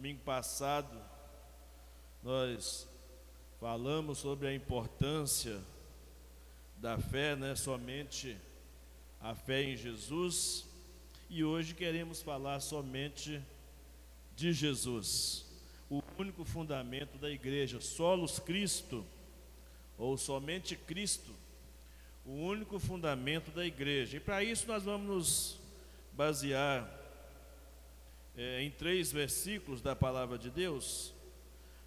Domingo 0.00 0.20
passado, 0.20 0.98
nós 2.22 2.88
falamos 3.60 4.16
sobre 4.16 4.48
a 4.48 4.54
importância 4.54 5.60
da 6.78 6.96
fé, 6.96 7.36
né? 7.36 7.54
Somente 7.54 8.34
a 9.20 9.34
fé 9.34 9.62
em 9.62 9.76
Jesus. 9.76 10.64
E 11.28 11.44
hoje 11.44 11.74
queremos 11.74 12.22
falar 12.22 12.60
somente 12.60 13.42
de 14.34 14.54
Jesus, 14.54 15.44
o 15.90 16.02
único 16.18 16.46
fundamento 16.46 17.18
da 17.18 17.28
igreja, 17.28 17.78
solos 17.78 18.38
Cristo, 18.38 19.04
ou 19.98 20.16
somente 20.16 20.76
Cristo, 20.76 21.30
o 22.24 22.32
único 22.32 22.78
fundamento 22.78 23.50
da 23.50 23.66
igreja. 23.66 24.16
E 24.16 24.20
para 24.20 24.42
isso 24.42 24.66
nós 24.66 24.84
vamos 24.84 25.06
nos 25.06 25.60
basear 26.14 26.99
é, 28.40 28.62
em 28.62 28.70
três 28.70 29.12
versículos 29.12 29.82
da 29.82 29.94
palavra 29.94 30.38
de 30.38 30.48
Deus. 30.48 31.12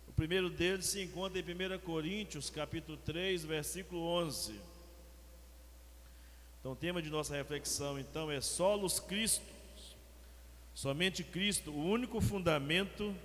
O 0.07 0.11
primeiro 0.11 0.51
deles 0.51 0.85
se 0.85 1.01
encontra 1.01 1.39
em 1.39 1.43
1 1.43 1.79
Coríntios, 1.79 2.51
capítulo 2.51 2.95
3, 2.95 3.43
versículo 3.43 4.03
11. 4.03 4.53
Então, 6.59 6.73
o 6.73 6.75
tema 6.75 7.01
de 7.01 7.09
nossa 7.09 7.35
reflexão 7.35 7.97
então 7.97 8.29
é 8.29 8.39
solos 8.39 8.99
Cristo, 8.99 9.43
somente 10.75 11.23
Cristo, 11.23 11.71
o 11.71 11.85
único 11.85 12.21
fundamento 12.21 13.15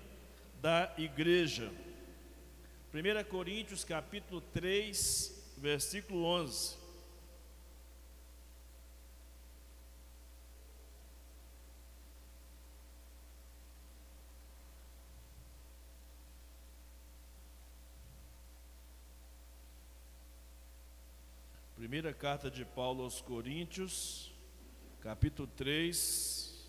da 0.63 0.91
igreja. 0.97 1.71
1 2.95 3.25
Coríntios 3.29 3.85
capítulo 3.85 4.41
3, 4.55 5.55
versículo 5.59 6.25
11. 6.25 6.78
Primeira 21.89 22.13
carta 22.13 22.51
de 22.51 22.67
Paulo 22.67 23.03
aos 23.03 23.23
Coríntios, 23.23 24.31
capítulo 25.01 25.49
3, 25.57 26.69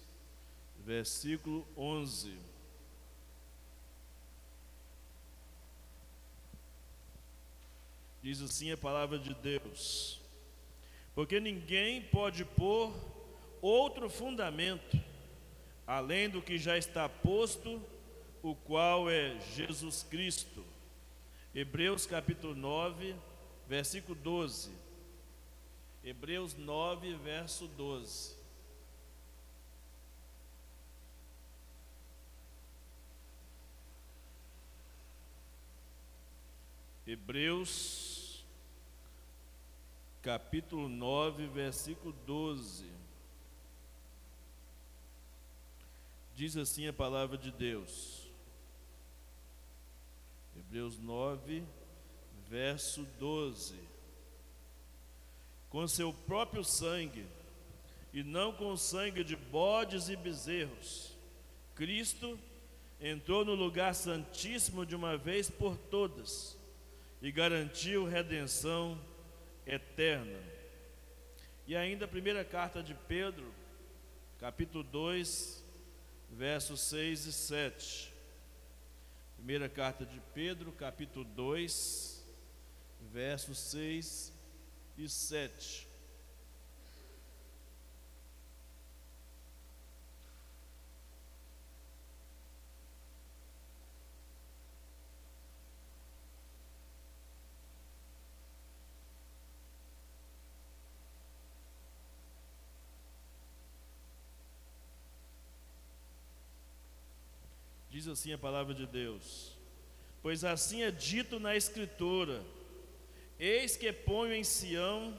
versículo 0.86 1.68
11. 1.76 2.38
Diz 8.24 8.42
assim 8.42 8.72
a 8.72 8.78
palavra 8.78 9.20
de 9.20 9.34
Deus: 9.36 10.22
Porque 11.14 11.38
ninguém 11.42 12.02
pode 12.02 12.46
pôr 12.46 12.90
outro 13.62 14.10
fundamento 14.10 14.98
além 15.86 16.30
do 16.30 16.42
que 16.42 16.58
já 16.58 16.78
está 16.78 17.10
posto, 17.10 17.82
o 18.42 18.56
qual 18.56 19.10
é 19.10 19.38
Jesus 19.54 20.02
Cristo. 20.02 20.64
Hebreus 21.54 22.06
capítulo 22.06 22.56
9, 22.56 23.14
versículo 23.68 24.16
12. 24.16 24.88
Hebreus 26.04 26.56
9, 26.56 27.14
verso 27.16 27.68
12. 27.68 28.38
Hebreus, 37.06 38.46
capítulo 40.22 40.88
9, 40.88 41.48
versículo 41.48 42.14
12. 42.26 42.86
Diz 46.36 46.56
assim 46.56 46.88
a 46.88 46.94
palavra 46.94 47.38
de 47.38 47.52
Deus. 47.52 48.30
Hebreus 50.56 50.98
9, 50.98 51.66
verso 52.48 53.04
12 53.20 53.89
com 55.70 55.88
seu 55.88 56.12
próprio 56.12 56.64
sangue, 56.64 57.26
e 58.12 58.24
não 58.24 58.52
com 58.52 58.76
sangue 58.76 59.24
de 59.24 59.36
bodes 59.36 60.10
e 60.10 60.16
bezerros. 60.16 61.16
Cristo 61.76 62.40
entrou 63.00 63.46
no 63.46 63.54
lugar 63.54 63.94
santíssimo 63.94 64.86
de 64.86 64.96
uma 64.96 65.16
vez 65.16 65.50
por 65.50 65.78
todas 65.78 66.58
e 67.22 67.32
garantiu 67.32 68.06
redenção 68.06 69.00
eterna. 69.66 70.40
E 71.68 71.76
ainda 71.76 72.06
a 72.06 72.08
primeira 72.08 72.44
carta 72.44 72.82
de 72.82 72.96
Pedro, 73.08 73.46
capítulo 74.40 74.84
2, 74.84 75.64
versos 76.32 76.82
6 76.82 77.26
e 77.28 77.32
7. 77.32 78.14
Primeira 79.36 79.70
carta 79.70 80.04
de 80.04 80.20
Pedro, 80.34 80.72
capítulo 80.72 81.24
2, 81.24 82.26
versos 83.12 83.60
6 83.60 84.39
e 85.00 85.08
sete. 85.08 85.88
Diz 107.90 108.08
assim 108.08 108.34
a 108.34 108.38
palavra 108.38 108.74
de 108.74 108.86
Deus: 108.86 109.58
Pois 110.22 110.44
assim 110.44 110.84
é 110.84 110.92
dito 110.92 111.40
na 111.40 111.56
Escritura, 111.56 112.44
Eis 113.40 113.78
que 113.78 113.94
ponho 113.94 114.34
em 114.34 114.44
Sião 114.44 115.18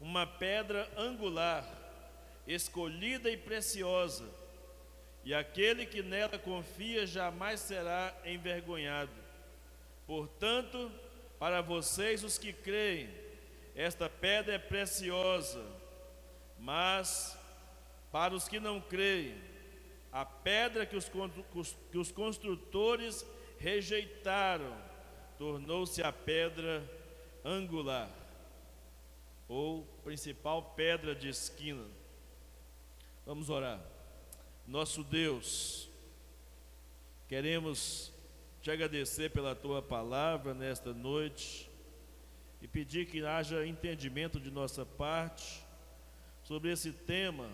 uma 0.00 0.26
pedra 0.26 0.90
angular, 0.96 1.64
escolhida 2.46 3.30
e 3.30 3.36
preciosa, 3.36 4.28
e 5.24 5.32
aquele 5.32 5.86
que 5.86 6.02
nela 6.02 6.38
confia 6.38 7.06
jamais 7.06 7.60
será 7.60 8.12
envergonhado. 8.24 9.12
Portanto, 10.06 10.90
para 11.38 11.60
vocês 11.60 12.24
os 12.24 12.36
que 12.36 12.52
creem, 12.52 13.08
esta 13.76 14.08
pedra 14.08 14.54
é 14.54 14.58
preciosa, 14.58 15.64
mas 16.58 17.38
para 18.10 18.34
os 18.34 18.48
que 18.48 18.58
não 18.58 18.80
creem, 18.80 19.40
a 20.10 20.24
pedra 20.24 20.84
que 20.84 20.96
os, 20.96 21.08
que 21.92 21.98
os 21.98 22.10
construtores 22.10 23.24
rejeitaram 23.58 24.76
tornou-se 25.38 26.02
a 26.02 26.10
pedra 26.10 26.82
angular, 27.46 28.10
ou 29.48 29.84
principal 30.02 30.74
pedra 30.74 31.14
de 31.14 31.28
esquina. 31.28 31.84
Vamos 33.24 33.48
orar. 33.48 33.80
Nosso 34.66 35.04
Deus, 35.04 35.88
queremos 37.28 38.12
te 38.60 38.70
agradecer 38.72 39.30
pela 39.30 39.54
tua 39.54 39.80
palavra 39.80 40.52
nesta 40.54 40.92
noite 40.92 41.70
e 42.60 42.66
pedir 42.66 43.06
que 43.06 43.24
haja 43.24 43.64
entendimento 43.64 44.40
de 44.40 44.50
nossa 44.50 44.84
parte 44.84 45.64
sobre 46.42 46.72
esse 46.72 46.90
tema 46.92 47.48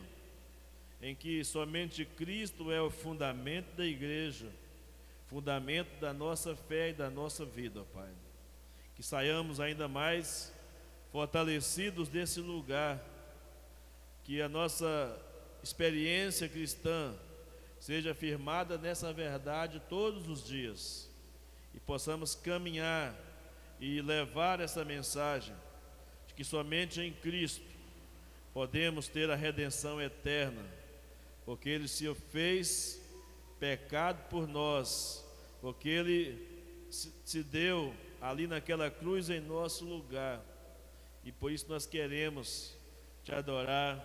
em 1.03 1.15
que 1.15 1.45
somente 1.45 2.07
Cristo 2.07 2.73
é 2.73 2.81
o 2.81 2.89
fundamento 2.89 3.75
da 3.77 3.85
igreja, 3.85 4.51
fundamento 5.27 6.01
da 6.01 6.15
nossa 6.15 6.57
fé 6.57 6.91
e 6.91 6.95
da 6.95 7.11
nossa 7.11 7.45
vida, 7.45 7.85
Pai 7.93 8.11
que 8.95 9.03
saiamos 9.03 9.61
ainda 9.61 9.89
mais 9.89 10.53
fortalecidos 11.11 12.09
desse 12.09 12.41
lugar, 12.41 13.01
que 14.25 14.41
a 14.41 14.49
nossa 14.49 15.19
experiência 15.63 16.49
cristã 16.49 17.15
seja 17.79 18.15
firmada 18.15 18.79
nessa 18.79 19.13
verdade 19.13 19.83
todos 19.89 20.29
os 20.29 20.45
dias 20.45 21.11
e 21.75 21.81
possamos 21.81 22.35
caminhar 22.35 23.15
e 23.81 24.01
levar 24.01 24.61
essa 24.61 24.85
mensagem 24.85 25.55
de 26.27 26.35
que 26.35 26.45
somente 26.45 27.01
em 27.01 27.13
Cristo 27.13 27.67
podemos 28.55 29.09
ter 29.09 29.31
a 29.31 29.35
redenção 29.35 30.01
eterna, 30.01 30.63
porque 31.45 31.69
Ele 31.69 31.89
se 31.89 32.13
fez 32.15 33.01
pecado 33.59 34.29
por 34.29 34.47
nós, 34.47 35.25
porque 35.61 35.89
Ele 35.89 36.53
se 36.89 37.43
deu 37.43 37.95
ali 38.23 38.47
naquela 38.47 38.89
cruz 38.89 39.29
em 39.29 39.41
nosso 39.41 39.85
lugar. 39.85 40.41
E 41.25 41.33
por 41.33 41.51
isso 41.51 41.67
nós 41.69 41.85
queremos 41.85 42.73
te 43.25 43.35
adorar 43.35 44.01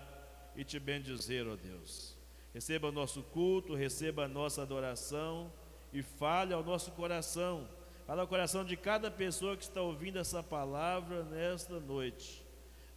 e 0.56 0.64
te 0.64 0.80
bendizer, 0.80 1.48
ó 1.48 1.56
Deus. 1.56 2.18
Receba 2.52 2.88
o 2.88 2.92
nosso 2.92 3.22
culto, 3.22 3.76
receba 3.76 4.26
a 4.26 4.28
nossa 4.28 4.64
adoração 4.64 5.54
e 5.94 6.02
fale 6.02 6.52
ao 6.52 6.64
nosso 6.64 6.92
coração, 6.94 7.70
fale 8.08 8.20
ao 8.20 8.28
coração 8.28 8.66
de 8.66 8.76
cada 8.76 9.12
pessoa 9.12 9.56
que 9.56 9.64
está 9.64 9.82
ouvindo 9.82 10.18
essa 10.18 10.42
palavra 10.42 11.24
nesta 11.24 11.80
noite. 11.80 12.44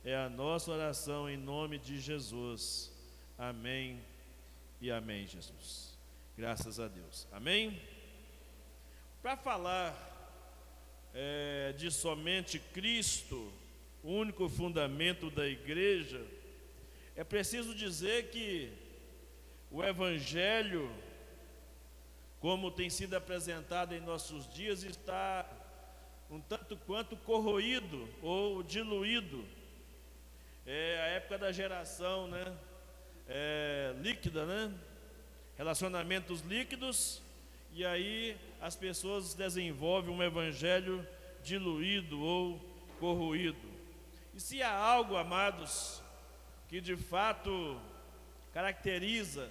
É 0.03 0.17
a 0.17 0.31
nossa 0.31 0.73
oração 0.73 1.29
em 1.29 1.37
nome 1.37 1.79
de 1.79 2.01
Jesus. 2.01 2.91
Amém 3.37 4.01
e 4.81 4.91
amém, 4.91 5.27
Jesus. 5.27 5.99
Graças 6.35 6.81
a 6.81 6.89
Deus. 6.89 7.29
Amém? 7.31 7.79
Para 9.21 9.37
falar 9.37 10.10
é, 11.15 11.73
de 11.77 11.91
somente 11.91 12.59
Cristo, 12.59 13.53
o 14.03 14.13
único 14.13 14.49
fundamento 14.49 15.31
da 15.31 15.47
igreja, 15.47 16.21
é 17.17 17.25
preciso 17.25 17.75
dizer 17.75 18.31
que 18.31 18.73
o 19.71 19.83
Evangelho, 19.85 20.91
como 22.41 22.71
tem 22.71 22.89
sido 22.89 23.15
apresentado 23.15 23.95
em 23.95 24.01
nossos 24.01 24.53
dias, 24.53 24.83
está 24.83 25.49
um 26.31 26.41
tanto 26.41 26.77
quanto 26.77 27.17
corroído 27.17 28.09
ou 28.23 28.63
diluído. 28.63 29.45
É 30.65 31.01
a 31.01 31.07
época 31.09 31.39
da 31.39 31.53
geração, 31.53 32.29
né? 32.29 32.57
É, 33.29 33.95
líquida, 34.01 34.47
né? 34.47 34.73
Relacionamentos 35.57 36.41
líquidos, 36.43 37.21
e 37.73 37.85
aí 37.85 38.37
as 38.61 38.77
pessoas 38.77 39.35
desenvolvem 39.35 40.15
um 40.15 40.23
evangelho 40.23 41.07
diluído 41.43 42.21
ou 42.21 42.59
corroído. 42.99 43.69
E 44.35 44.41
se 44.41 44.63
há 44.63 44.73
algo, 44.73 45.17
amados, 45.17 46.03
que 46.69 46.81
de 46.81 46.97
fato 46.97 47.81
caracteriza 48.53 49.51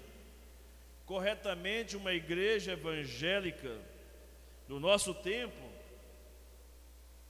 corretamente 1.05 1.97
uma 1.97 2.13
igreja 2.13 2.73
evangélica 2.73 3.75
do 4.67 4.79
nosso 4.79 5.13
tempo, 5.13 5.69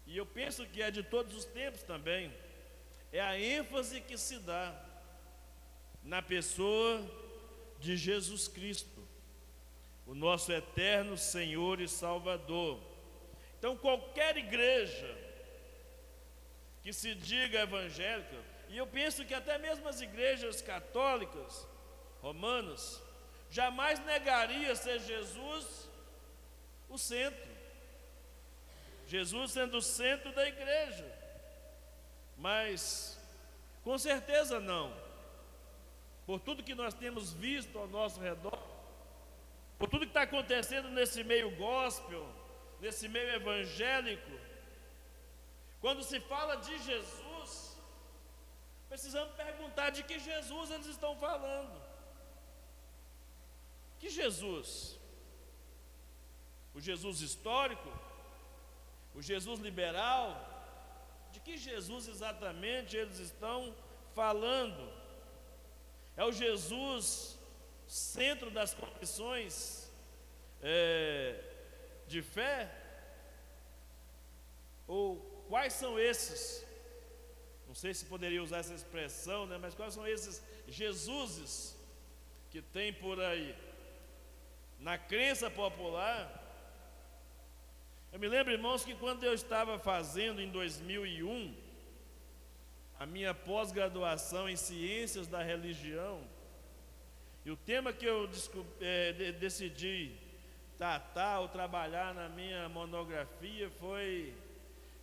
e 0.06 0.18
eu 0.18 0.26
penso 0.26 0.66
que 0.66 0.82
é 0.82 0.92
de 0.92 1.04
todos 1.04 1.36
os 1.36 1.46
tempos 1.46 1.84
também, 1.84 2.34
é 3.12 3.22
a 3.22 3.40
ênfase 3.40 4.02
que 4.02 4.18
se 4.18 4.40
dá 4.40 4.76
na 6.04 6.22
pessoa 6.22 7.02
de 7.80 7.96
Jesus 7.96 8.48
Cristo, 8.48 8.99
o 10.10 10.16
nosso 10.16 10.52
eterno 10.52 11.16
Senhor 11.16 11.80
e 11.80 11.88
Salvador. 11.88 12.80
Então, 13.60 13.78
qualquer 13.78 14.36
igreja 14.38 15.16
que 16.82 16.92
se 16.92 17.14
diga 17.14 17.60
evangélica, 17.60 18.38
e 18.70 18.78
eu 18.78 18.88
penso 18.88 19.24
que 19.24 19.36
até 19.36 19.60
mesmo 19.60 19.88
as 19.88 20.02
igrejas 20.02 20.64
católicas, 20.64 21.68
romanas, 22.24 23.00
jamais 23.52 24.04
negaria 24.04 24.76
ser 24.76 25.00
Jesus 25.00 25.88
o 26.90 26.98
centro. 26.98 27.48
Jesus 29.06 29.52
sendo 29.52 29.78
o 29.78 29.82
centro 29.82 30.34
da 30.34 30.48
igreja. 30.48 31.06
Mas, 32.36 33.16
com 33.84 33.96
certeza 34.00 34.60
não. 34.60 34.92
Por 36.26 36.40
tudo 36.40 36.64
que 36.64 36.74
nós 36.74 36.96
temos 36.96 37.32
visto 37.32 37.78
ao 37.78 37.88
nosso 37.88 38.20
redor, 38.20 38.79
por 39.80 39.88
tudo 39.90 40.06
que 40.06 40.12
está 40.12 40.24
acontecendo 40.24 40.90
nesse 40.90 41.24
meio 41.24 41.50
gospel, 41.56 42.28
nesse 42.82 43.08
meio 43.08 43.30
evangélico, 43.30 44.34
quando 45.80 46.04
se 46.04 46.20
fala 46.20 46.56
de 46.58 46.78
Jesus, 46.80 47.78
precisamos 48.90 49.34
perguntar 49.36 49.90
de 49.92 50.04
que 50.04 50.20
Jesus 50.20 50.70
eles 50.70 50.88
estão 50.88 51.16
falando. 51.16 51.82
Que 54.00 54.10
Jesus? 54.10 55.00
O 56.74 56.82
Jesus 56.82 57.22
histórico? 57.22 57.90
O 59.16 59.22
Jesus 59.22 59.62
liberal? 59.62 60.28
De 61.32 61.40
que 61.40 61.56
Jesus 61.58 62.10
exatamente 62.10 62.98
eles 62.98 63.20
estão 63.20 63.74
falando? 64.14 64.92
É 66.18 66.26
o 66.26 66.34
Jesus 66.34 67.39
centro 67.90 68.50
das 68.52 68.74
confissões 68.74 69.90
é, 70.62 71.40
de 72.08 72.22
fé? 72.22 72.72
Ou 74.88 75.18
quais 75.50 75.74
são 75.74 76.00
esses? 76.00 76.66
Não 77.68 77.76
sei 77.76 77.94
se 77.94 78.06
poderia 78.06 78.42
usar 78.42 78.60
essa 78.60 78.74
expressão, 78.74 79.46
né? 79.46 79.58
mas 79.58 79.76
quais 79.76 79.94
são 79.94 80.08
esses 80.08 80.42
Jesuses 80.68 81.76
que 82.50 82.62
tem 82.62 82.94
por 82.94 83.20
aí? 83.20 83.56
na 84.80 84.98
crença 84.98 85.50
popular. 85.50 86.36
Eu 88.12 88.20
me 88.20 88.28
lembro, 88.28 88.52
irmãos, 88.52 88.84
que 88.84 88.96
quando 88.96 89.24
eu 89.24 89.34
estava 89.34 89.78
fazendo 89.78 90.42
em 90.42 90.50
2001 90.50 91.54
a 93.00 93.06
minha 93.06 93.34
pós-graduação 93.34 94.50
em 94.50 94.56
Ciências 94.56 95.28
da 95.28 95.44
Religião, 95.44 96.22
e 97.46 97.52
o 97.52 97.58
tema 97.58 97.94
que 97.94 98.06
eu 98.06 98.30
é, 98.82 99.14
de, 99.14 99.32
decidi 99.34 100.12
tratar 100.78 101.40
ou 101.40 101.48
trabalhar 101.48 102.14
na 102.14 102.30
minha 102.30 102.70
monografia 102.70 103.70
foi 103.80 104.34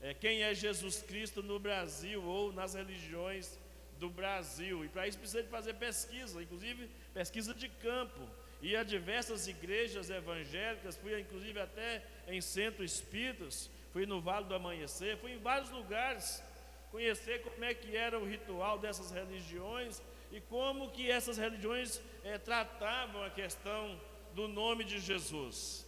é, 0.00 0.14
quem 0.14 0.42
é 0.42 0.54
Jesus 0.54 1.02
Cristo 1.02 1.42
no 1.42 1.58
Brasil 1.58 2.22
ou 2.22 2.52
nas 2.52 2.74
religiões 2.74 3.58
do 3.98 4.10
Brasil. 4.10 4.84
E 4.84 4.88
para 4.88 5.08
isso 5.08 5.18
precisa 5.18 5.42
de 5.42 5.48
fazer 5.48 5.74
pesquisa, 5.74 6.42
inclusive 6.42 6.88
pesquisa 7.12 7.54
de 7.54 7.68
campo 7.68 8.20
e 8.60 8.74
a 8.76 8.82
diversas 8.82 9.46
igrejas 9.48 10.10
evangélicas, 10.10 10.96
fui 10.96 11.18
inclusive 11.20 11.60
até 11.60 12.02
em 12.26 12.40
centro 12.40 12.84
espíritas, 12.84 13.70
fui 13.92 14.06
no 14.06 14.20
Vale 14.20 14.46
do 14.46 14.54
Amanhecer, 14.54 15.16
fui 15.18 15.32
em 15.32 15.38
vários 15.38 15.70
lugares 15.70 16.42
conhecer 16.90 17.42
como 17.42 17.64
é 17.64 17.74
que 17.74 17.96
era 17.96 18.18
o 18.18 18.26
ritual 18.26 18.78
dessas 18.78 19.10
religiões 19.10 20.02
e 20.32 20.40
como 20.40 20.90
que 20.90 21.10
essas 21.10 21.36
religiões 21.36 22.00
é, 22.26 22.38
tratavam 22.38 23.22
a 23.22 23.30
questão 23.30 23.98
do 24.34 24.48
nome 24.48 24.82
de 24.84 24.98
Jesus. 24.98 25.86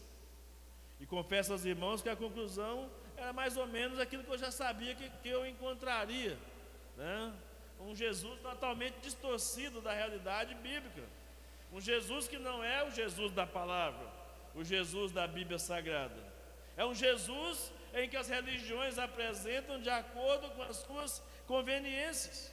E 1.01 1.07
confesso 1.07 1.53
aos 1.53 1.65
irmãos 1.65 2.01
que 2.01 2.09
a 2.09 2.15
conclusão 2.15 2.89
era 3.17 3.33
mais 3.33 3.57
ou 3.57 3.67
menos 3.67 3.99
aquilo 3.99 4.23
que 4.23 4.31
eu 4.31 4.39
já 4.39 4.51
sabia 4.51 4.95
que, 4.95 5.11
que 5.23 5.29
eu 5.29 5.45
encontraria, 5.45 6.39
né? 6.97 7.33
um 7.81 7.95
Jesus 7.95 8.41
totalmente 8.41 8.97
distorcido 9.01 9.81
da 9.81 9.93
realidade 9.93 10.55
bíblica. 10.57 11.03
Um 11.73 11.81
Jesus 11.81 12.29
que 12.29 12.39
não 12.39 12.63
é 12.63 12.85
o 12.85 12.91
Jesus 12.91 13.33
da 13.33 13.47
palavra, 13.47 14.07
o 14.55 14.65
Jesus 14.65 15.13
da 15.13 15.27
Bíblia 15.27 15.59
Sagrada. 15.59 16.23
É 16.77 16.85
um 16.85 16.95
Jesus 16.95 17.73
em 17.95 18.09
que 18.09 18.17
as 18.17 18.29
religiões 18.29 18.97
apresentam 18.99 19.81
de 19.81 19.91
acordo 19.91 20.51
com 20.51 20.63
as 20.63 20.77
suas 20.77 21.23
conveniências. 21.47 22.53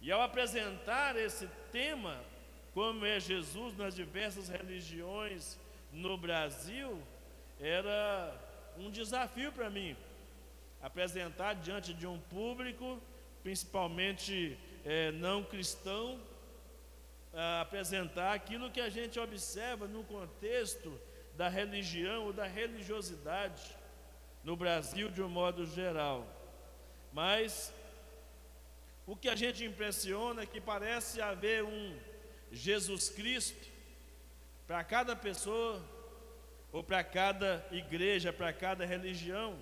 E 0.00 0.12
ao 0.12 0.22
apresentar 0.22 1.16
esse 1.16 1.48
tema, 1.72 2.22
como 2.76 3.06
é 3.06 3.18
Jesus 3.18 3.74
nas 3.74 3.94
diversas 3.94 4.50
religiões 4.50 5.58
no 5.90 6.18
Brasil, 6.18 7.02
era 7.58 8.38
um 8.76 8.90
desafio 8.90 9.50
para 9.50 9.70
mim 9.70 9.96
apresentar 10.82 11.54
diante 11.54 11.94
de 11.94 12.06
um 12.06 12.18
público, 12.18 13.00
principalmente 13.42 14.58
é, 14.84 15.10
não 15.12 15.42
cristão, 15.42 16.20
apresentar 17.62 18.34
aquilo 18.34 18.70
que 18.70 18.82
a 18.82 18.90
gente 18.90 19.18
observa 19.18 19.88
no 19.88 20.04
contexto 20.04 21.00
da 21.34 21.48
religião 21.48 22.26
ou 22.26 22.32
da 22.34 22.44
religiosidade 22.44 23.74
no 24.44 24.54
Brasil 24.54 25.08
de 25.08 25.22
um 25.22 25.30
modo 25.30 25.64
geral. 25.64 26.26
Mas 27.10 27.72
o 29.06 29.16
que 29.16 29.30
a 29.30 29.34
gente 29.34 29.64
impressiona 29.64 30.42
é 30.42 30.46
que 30.46 30.60
parece 30.60 31.22
haver 31.22 31.64
um 31.64 31.96
Jesus 32.56 33.08
Cristo 33.08 33.68
para 34.66 34.82
cada 34.82 35.14
pessoa 35.14 35.82
ou 36.72 36.82
para 36.82 37.04
cada 37.04 37.64
igreja, 37.70 38.32
para 38.32 38.52
cada 38.52 38.84
religião. 38.84 39.56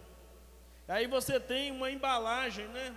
Aí 0.89 1.07
você 1.07 1.39
tem 1.39 1.71
uma 1.71 1.91
embalagem, 1.91 2.67
né? 2.69 2.95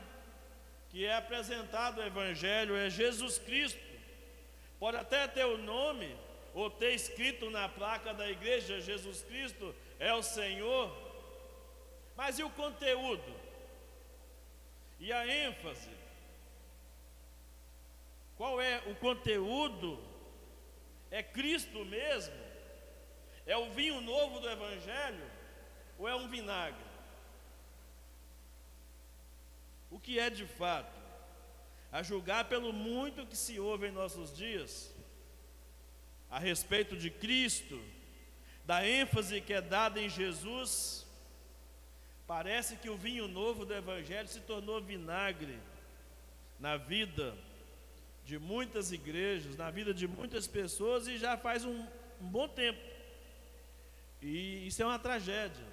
Que 0.89 1.05
é 1.05 1.15
apresentado 1.15 1.99
o 1.99 2.03
Evangelho, 2.03 2.75
é 2.75 2.89
Jesus 2.89 3.37
Cristo 3.37 3.87
Pode 4.79 4.97
até 4.97 5.27
ter 5.27 5.45
o 5.45 5.57
nome, 5.57 6.15
ou 6.53 6.69
ter 6.69 6.93
escrito 6.93 7.49
na 7.49 7.67
placa 7.67 8.13
da 8.13 8.29
igreja: 8.29 8.79
Jesus 8.79 9.23
Cristo 9.23 9.75
é 9.99 10.13
o 10.13 10.21
Senhor. 10.21 10.95
Mas 12.15 12.39
e 12.39 12.43
o 12.43 12.49
conteúdo? 12.49 13.33
E 14.99 15.11
a 15.11 15.27
ênfase? 15.27 15.89
Qual 18.37 18.61
é 18.61 18.83
o 18.87 18.95
conteúdo? 18.95 19.99
É 21.11 21.21
Cristo 21.21 21.83
mesmo? 21.83 22.35
É 23.45 23.57
o 23.57 23.71
vinho 23.71 23.99
novo 24.01 24.39
do 24.39 24.49
Evangelho? 24.49 25.29
Ou 25.97 26.07
é 26.07 26.15
um 26.15 26.29
vinagre? 26.29 26.85
O 29.89 29.99
que 29.99 30.19
é 30.19 30.29
de 30.29 30.45
fato? 30.45 30.97
a 31.91 32.03
julgar 32.03 32.45
pelo 32.45 32.73
muito 32.73 33.25
que 33.25 33.35
se 33.35 33.59
ouve 33.59 33.87
em 33.87 33.91
nossos 33.91 34.35
dias 34.35 34.93
a 36.29 36.39
respeito 36.39 36.97
de 36.97 37.09
Cristo, 37.09 37.81
da 38.65 38.85
ênfase 38.85 39.39
que 39.39 39.53
é 39.53 39.61
dada 39.61 40.01
em 40.01 40.09
Jesus, 40.09 41.07
parece 42.27 42.75
que 42.75 42.89
o 42.89 42.97
vinho 42.97 43.29
novo 43.29 43.65
do 43.65 43.73
Evangelho 43.73 44.27
se 44.27 44.41
tornou 44.41 44.81
vinagre 44.81 45.57
na 46.59 46.75
vida 46.75 47.37
de 48.27 48.37
muitas 48.37 48.91
igrejas, 48.91 49.57
na 49.57 49.71
vida 49.71 49.91
de 49.93 50.07
muitas 50.07 50.45
pessoas 50.45 51.07
e 51.07 51.17
já 51.17 51.35
faz 51.35 51.65
um 51.65 51.79
um 52.21 52.27
bom 52.27 52.47
tempo. 52.47 52.79
E 54.21 54.67
isso 54.67 54.81
é 54.81 54.85
uma 54.85 54.99
tragédia. 54.99 55.65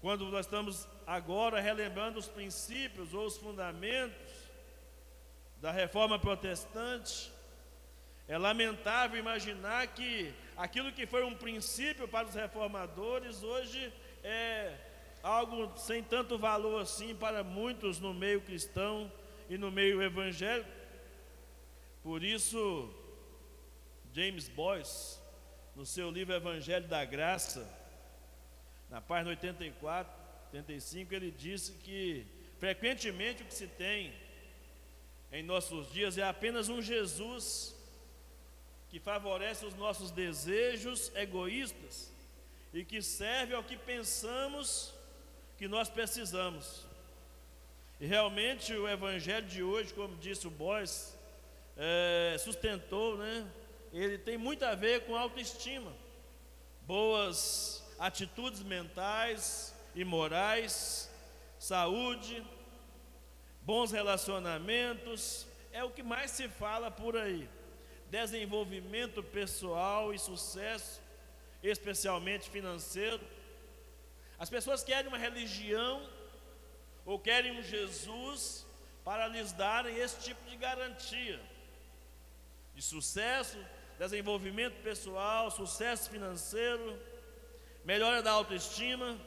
Quando 0.00 0.24
nós 0.26 0.46
estamos 0.46 0.88
agora 1.06 1.60
relembrando 1.60 2.18
os 2.18 2.28
princípios 2.28 3.14
ou 3.14 3.26
os 3.26 3.36
fundamentos 3.36 4.32
da 5.60 5.70
reforma 5.70 6.18
protestante, 6.18 7.32
é 8.26 8.36
lamentável 8.36 9.18
imaginar 9.18 9.86
que 9.88 10.32
aquilo 10.56 10.92
que 10.92 11.06
foi 11.06 11.24
um 11.24 11.34
princípio 11.34 12.08
para 12.08 12.26
os 12.26 12.34
reformadores 12.34 13.42
hoje 13.42 13.92
é 14.24 14.76
algo 15.22 15.76
sem 15.78 16.02
tanto 16.02 16.36
valor 16.36 16.82
assim 16.82 17.14
para 17.14 17.44
muitos 17.44 18.00
no 18.00 18.12
meio 18.12 18.40
cristão 18.40 19.10
e 19.48 19.56
no 19.56 19.70
meio 19.70 20.02
evangélico. 20.02 20.81
Por 22.02 22.24
isso, 22.24 22.92
James 24.12 24.48
Boyce, 24.48 25.18
no 25.76 25.86
seu 25.86 26.10
livro 26.10 26.34
Evangelho 26.34 26.88
da 26.88 27.04
Graça, 27.04 27.68
na 28.90 29.00
página 29.00 29.30
84, 29.30 30.12
85, 30.46 31.14
ele 31.14 31.30
disse 31.30 31.72
que 31.72 32.26
frequentemente 32.58 33.42
o 33.42 33.46
que 33.46 33.54
se 33.54 33.68
tem 33.68 34.12
em 35.30 35.44
nossos 35.44 35.92
dias 35.92 36.18
é 36.18 36.24
apenas 36.24 36.68
um 36.68 36.82
Jesus 36.82 37.74
que 38.90 38.98
favorece 38.98 39.64
os 39.64 39.74
nossos 39.74 40.10
desejos 40.10 41.10
egoístas 41.14 42.12
e 42.74 42.84
que 42.84 43.00
serve 43.00 43.54
ao 43.54 43.62
que 43.62 43.76
pensamos 43.76 44.92
que 45.56 45.68
nós 45.68 45.88
precisamos. 45.88 46.84
E 48.00 48.06
realmente 48.06 48.74
o 48.74 48.88
evangelho 48.88 49.46
de 49.46 49.62
hoje, 49.62 49.94
como 49.94 50.16
disse 50.16 50.48
o 50.48 50.50
Boyce, 50.50 51.21
é, 51.76 52.36
sustentou, 52.38 53.16
né? 53.16 53.46
Ele 53.92 54.18
tem 54.18 54.38
muito 54.38 54.64
a 54.64 54.74
ver 54.74 55.04
com 55.04 55.16
autoestima, 55.16 55.92
boas 56.82 57.84
atitudes 57.98 58.62
mentais 58.62 59.74
e 59.94 60.04
morais, 60.04 61.10
saúde, 61.58 62.42
bons 63.62 63.92
relacionamentos, 63.92 65.46
é 65.72 65.84
o 65.84 65.90
que 65.90 66.02
mais 66.02 66.30
se 66.30 66.48
fala 66.48 66.90
por 66.90 67.16
aí 67.16 67.48
desenvolvimento 68.12 69.22
pessoal 69.22 70.12
e 70.12 70.18
sucesso, 70.18 71.00
especialmente 71.62 72.50
financeiro. 72.50 73.18
As 74.38 74.50
pessoas 74.50 74.84
querem 74.84 75.08
uma 75.08 75.16
religião 75.16 76.06
ou 77.06 77.18
querem 77.18 77.58
um 77.58 77.62
Jesus 77.62 78.66
para 79.02 79.26
lhes 79.28 79.52
darem 79.52 79.96
esse 79.96 80.20
tipo 80.20 80.44
de 80.50 80.56
garantia 80.56 81.40
de 82.74 82.82
sucesso, 82.82 83.58
desenvolvimento 83.98 84.82
pessoal, 84.82 85.50
sucesso 85.50 86.10
financeiro, 86.10 86.98
melhora 87.84 88.22
da 88.22 88.32
autoestima, 88.32 89.18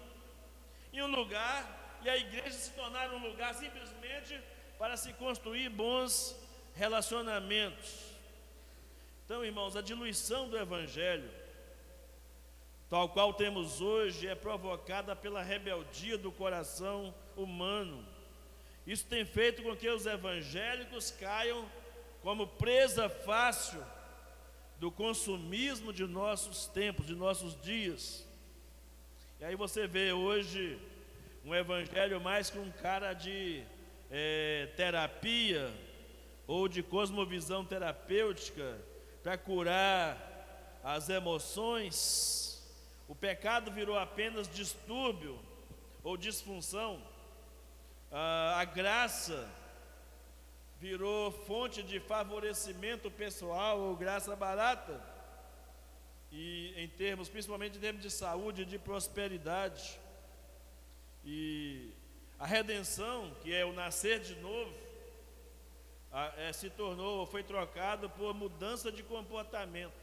e 0.92 1.02
um 1.02 1.08
lugar, 1.08 2.00
e 2.04 2.10
a 2.10 2.18
igreja 2.18 2.52
se 2.52 2.72
tornar 2.72 3.12
um 3.14 3.18
lugar 3.18 3.54
simplesmente 3.54 4.40
para 4.78 4.98
se 4.98 5.14
construir 5.14 5.70
bons 5.70 6.36
relacionamentos. 6.74 8.16
Então, 9.25 9.44
irmãos, 9.44 9.75
a 9.75 9.82
diluição 9.82 10.48
do 10.48 10.58
Evangelho, 10.58 11.30
tal 12.90 13.10
qual 13.10 13.34
temos 13.34 13.82
hoje, 13.82 14.28
é 14.28 14.36
provocada 14.36 15.16
pela 15.16 15.42
rebeldia 15.42 16.18
do 16.18 16.32
coração 16.32 17.14
humano. 17.36 18.06
Isso 18.86 19.06
tem 19.08 19.25
feito 19.25 19.64
com 19.64 19.75
que 19.75 19.90
os 19.90 20.06
evangélicos 20.06 21.10
caiam 21.12 21.68
como 22.25 22.48
presa 22.48 23.08
fácil 23.08 23.84
do 24.79 24.91
consumismo 24.91 25.94
de 25.94 26.08
nossos 26.08 26.65
tempos, 26.65 27.05
de 27.05 27.13
nossos 27.13 27.55
dias. 27.62 28.27
E 29.39 29.46
aí 29.46 29.55
você 29.55 29.86
vê 29.86 30.12
hoje 30.12 30.79
um 31.46 31.53
evangelho 31.53 32.20
mais 32.20 32.50
que 32.50 32.58
um 32.58 32.72
cara 32.72 33.13
de 33.13 33.63
é, 34.10 34.72
terapia 34.75 35.72
ou 36.48 36.67
de 36.67 36.82
cosmovisão 36.82 37.63
terapêutica 37.63 38.75
para 39.22 39.38
curar 39.38 40.79
as 40.84 41.10
emoções, 41.10 42.60
o 43.08 43.13
pecado 43.13 43.70
virou 43.70 44.00
apenas 44.00 44.48
distúrbio 44.48 45.38
ou 46.03 46.17
disfunção, 46.17 47.00
a 48.12 48.65
graça 48.65 49.48
virou 50.79 51.32
fonte 51.32 51.82
de 51.82 52.00
favorecimento 52.00 53.10
pessoal 53.10 53.79
ou 53.79 53.96
graça 53.96 54.36
barata, 54.36 55.01
e 56.32 56.74
em 56.75 56.88
termos, 56.88 57.29
principalmente 57.29 57.77
em 57.77 57.82
termos 57.82 58.01
de 58.01 58.12
saúde 58.12 58.63
e 58.63 58.65
de 58.65 58.77
prosperidade. 58.77 60.00
E 61.24 61.94
a 62.38 62.46
redenção, 62.46 63.34
que 63.41 63.53
é 63.53 63.63
o 63.63 63.72
nascer 63.72 64.20
de 64.20 64.36
novo, 64.36 64.74
é, 66.38 66.51
se 66.51 66.70
tornou, 66.70 67.25
foi 67.25 67.44
trocado 67.44 68.10
por 68.10 68.34
mudança 68.34 68.91
de 68.91 69.03
comportamento. 69.03 69.94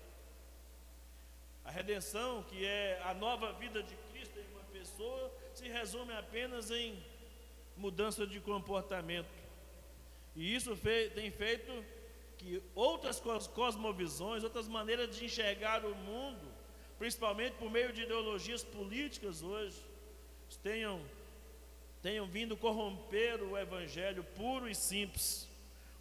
A 1.64 1.71
redenção, 1.71 2.43
que 2.43 2.64
é 2.64 3.00
a 3.05 3.14
nova 3.14 3.52
vida 3.52 3.83
de 3.83 3.95
Cristo 4.11 4.38
em 4.38 4.52
uma 4.52 4.64
pessoa, 4.64 5.33
se 5.55 5.69
resume 5.69 6.12
apenas 6.12 6.71
em 6.71 7.02
mudança 7.76 8.26
de 8.26 8.41
comportamento. 8.41 9.42
E 10.35 10.55
isso 10.55 10.77
tem 11.15 11.31
feito 11.31 11.85
que 12.39 12.62
outras 12.75 13.21
cosmovisões, 13.55 14.43
outras 14.43 14.67
maneiras 14.69 15.17
de 15.17 15.25
enxergar 15.25 15.85
o 15.85 15.95
mundo, 15.95 16.49
principalmente 16.99 17.55
por 17.55 17.71
meio 17.71 17.93
de 17.93 18.03
ideologias 18.03 18.65
políticas 18.65 19.43
hoje, 19.43 19.77
tenham, 20.62 21.01
tenham 22.01 22.27
vindo 22.27 22.57
corromper 22.57 23.43
o 23.43 23.57
evangelho 23.57 24.25
puro 24.37 24.69
e 24.69 24.75
simples 24.75 25.49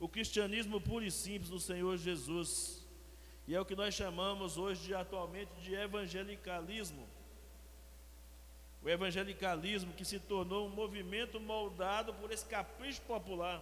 o 0.02 0.10
cristianismo 0.10 0.82
puro 0.82 1.06
e 1.06 1.12
simples 1.12 1.52
do 1.52 1.60
Senhor 1.60 1.96
Jesus. 1.96 2.84
E 3.48 3.54
é 3.54 3.62
o 3.62 3.66
que 3.66 3.76
nós 3.76 3.94
chamamos 3.94 4.58
hoje 4.58 4.88
de, 4.88 4.96
atualmente 4.96 5.52
de 5.62 5.76
evangelicalismo. 5.76 7.08
O 8.84 8.90
evangelicalismo 8.90 9.94
que 9.94 10.04
se 10.04 10.18
tornou 10.18 10.66
um 10.66 10.72
movimento 10.72 11.40
moldado 11.40 12.16
por 12.16 12.32
esse 12.32 12.44
capricho 12.48 13.00
popular 13.04 13.62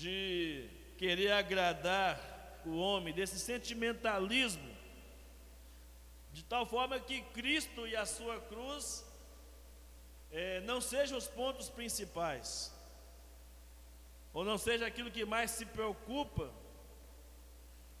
de 0.00 0.66
querer 0.96 1.32
agradar 1.32 2.18
o 2.64 2.78
homem, 2.78 3.12
desse 3.12 3.38
sentimentalismo, 3.38 4.70
de 6.32 6.42
tal 6.44 6.64
forma 6.64 6.98
que 6.98 7.20
Cristo 7.36 7.86
e 7.86 7.94
a 7.94 8.06
sua 8.06 8.40
cruz 8.40 9.04
é, 10.30 10.60
não 10.60 10.80
sejam 10.80 11.18
os 11.18 11.28
pontos 11.28 11.68
principais 11.68 12.72
ou 14.32 14.44
não 14.44 14.56
seja 14.56 14.86
aquilo 14.86 15.10
que 15.10 15.24
mais 15.24 15.50
se 15.50 15.66
preocupa. 15.66 16.50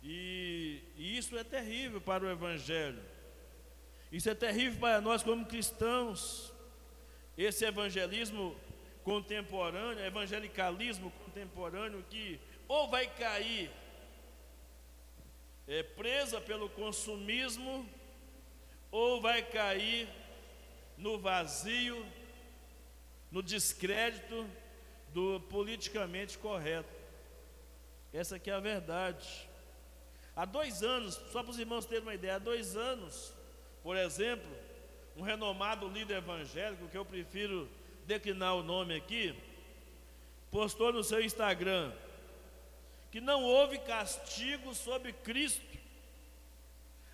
E, 0.02 0.82
e, 0.96 1.18
isso 1.18 1.36
é 1.36 1.44
terrível 1.44 2.00
para 2.00 2.24
o 2.24 2.30
Evangelho. 2.30 3.02
Isso 4.10 4.30
é 4.30 4.34
terrível 4.34 4.80
para 4.80 5.00
nós 5.00 5.22
como 5.22 5.44
cristãos. 5.44 6.52
Esse 7.36 7.64
evangelismo 7.64 8.56
contemporâneo, 9.02 10.04
evangelicalismo 10.04 11.12
contemporâneo, 11.30 12.04
que 12.10 12.40
ou 12.66 12.88
vai 12.88 13.06
cair 13.06 13.70
é, 15.66 15.82
presa 15.82 16.40
pelo 16.40 16.68
consumismo, 16.68 17.88
ou 18.90 19.20
vai 19.20 19.42
cair 19.42 20.08
no 20.98 21.18
vazio, 21.18 22.04
no 23.30 23.42
descrédito 23.42 24.48
do 25.14 25.40
politicamente 25.48 26.36
correto. 26.36 26.90
Essa 28.12 28.36
aqui 28.36 28.50
é 28.50 28.54
a 28.54 28.60
verdade. 28.60 29.48
Há 30.34 30.44
dois 30.44 30.82
anos, 30.82 31.14
só 31.30 31.42
para 31.42 31.50
os 31.50 31.58
irmãos 31.58 31.86
terem 31.86 32.02
uma 32.02 32.14
ideia, 32.14 32.36
há 32.36 32.38
dois 32.38 32.76
anos, 32.76 33.32
por 33.82 33.96
exemplo, 33.96 34.50
um 35.16 35.22
renomado 35.22 35.88
líder 35.88 36.18
evangélico, 36.18 36.88
que 36.88 36.98
eu 36.98 37.04
prefiro 37.04 37.68
declinar 38.06 38.56
o 38.56 38.62
nome 38.62 38.96
aqui, 38.96 39.36
postou 40.50 40.92
no 40.92 41.04
seu 41.04 41.20
Instagram 41.22 41.92
que 43.10 43.20
não 43.20 43.42
houve 43.42 43.78
castigo 43.78 44.74
sobre 44.74 45.12
Cristo, 45.12 45.66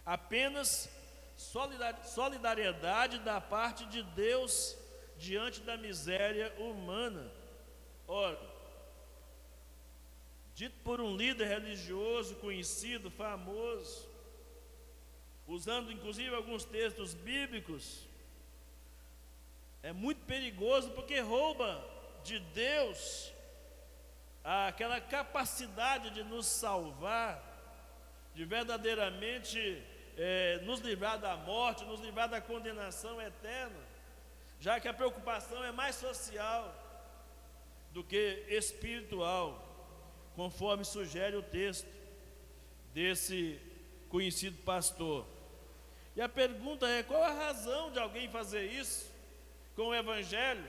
apenas 0.05 0.90
solidariedade 1.37 3.19
da 3.21 3.40
parte 3.40 3.87
de 3.87 4.02
Deus 4.02 4.76
diante 5.19 5.61
da 5.61 5.76
miséria 5.76 6.52
humana. 6.59 7.31
Ora, 8.07 8.38
dito 10.55 10.76
por 10.85 11.00
um 11.00 11.16
líder 11.16 11.47
religioso 11.49 12.37
conhecido, 12.37 13.11
famoso, 13.11 14.07
usando 15.47 15.90
inclusive 15.90 16.35
alguns 16.35 16.64
textos 16.64 17.14
bíblicos, 17.14 18.07
é 19.83 19.93
muito 19.93 20.25
perigoso 20.26 20.90
porque 20.90 21.21
rouba 21.21 21.96
de 22.26 22.38
Deus 22.40 23.33
aquela 24.68 25.00
capacidade 25.00 26.11
de 26.11 26.23
nos 26.23 26.47
salvar, 26.47 27.42
de 28.35 28.45
verdadeiramente 28.45 29.83
é, 30.16 30.61
nos 30.62 30.80
livrar 30.80 31.18
da 31.18 31.37
morte, 31.37 31.85
nos 31.85 32.00
livrar 32.00 32.28
da 32.28 32.40
condenação 32.40 33.21
eterna, 33.21 33.80
já 34.61 34.78
que 34.78 34.87
a 34.87 34.95
preocupação 34.95 35.64
é 35.64 35.73
mais 35.73 35.97
social 35.97 36.73
do 37.92 38.04
que 38.04 38.45
espiritual, 38.49 39.62
conforme 40.37 40.85
sugere 40.85 41.35
o 41.35 41.42
texto 41.42 41.88
desse 42.95 43.59
conhecido 44.09 44.62
pastor. 44.62 45.26
E 46.14 46.21
a 46.21 46.28
pergunta 46.28 46.87
é: 46.87 47.02
qual 47.02 47.23
a 47.23 47.33
razão 47.33 47.90
de 47.90 47.99
alguém 47.99 48.28
fazer 48.28 48.64
isso 48.71 49.12
com 49.75 49.88
o 49.88 49.95
Evangelho? 49.95 50.64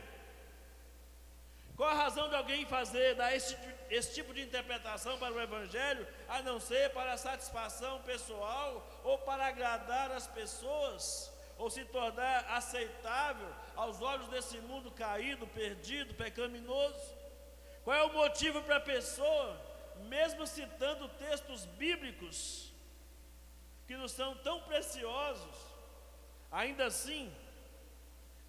Qual 1.77 1.87
a 1.87 1.93
razão 1.93 2.27
de 2.27 2.35
alguém 2.35 2.65
fazer, 2.65 3.13
dar 3.13 3.35
esse, 3.35 3.55
esse 3.91 4.15
tipo 4.15 4.33
de 4.33 4.41
interpretação 4.41 5.15
para 5.19 5.31
o 5.31 5.39
Evangelho, 5.39 6.07
a 6.27 6.41
não 6.41 6.59
ser 6.59 6.89
para 6.89 7.13
a 7.13 7.17
satisfação 7.17 8.01
pessoal 8.01 8.83
ou 9.03 9.19
para 9.19 9.45
agradar 9.45 10.11
as 10.11 10.25
pessoas, 10.25 11.31
ou 11.55 11.69
se 11.69 11.85
tornar 11.85 12.45
aceitável 12.49 13.47
aos 13.75 14.01
olhos 14.01 14.27
desse 14.29 14.57
mundo 14.61 14.89
caído, 14.89 15.45
perdido, 15.45 16.15
pecaminoso? 16.15 17.15
Qual 17.83 17.95
é 17.95 18.03
o 18.05 18.13
motivo 18.13 18.59
para 18.63 18.77
a 18.77 18.81
pessoa, 18.95 19.61
mesmo 20.09 20.47
citando 20.47 21.07
textos 21.09 21.65
bíblicos, 21.65 22.73
que 23.85 23.95
nos 23.95 24.13
são 24.13 24.35
tão 24.37 24.61
preciosos, 24.61 25.55
ainda 26.51 26.87
assim, 26.87 27.31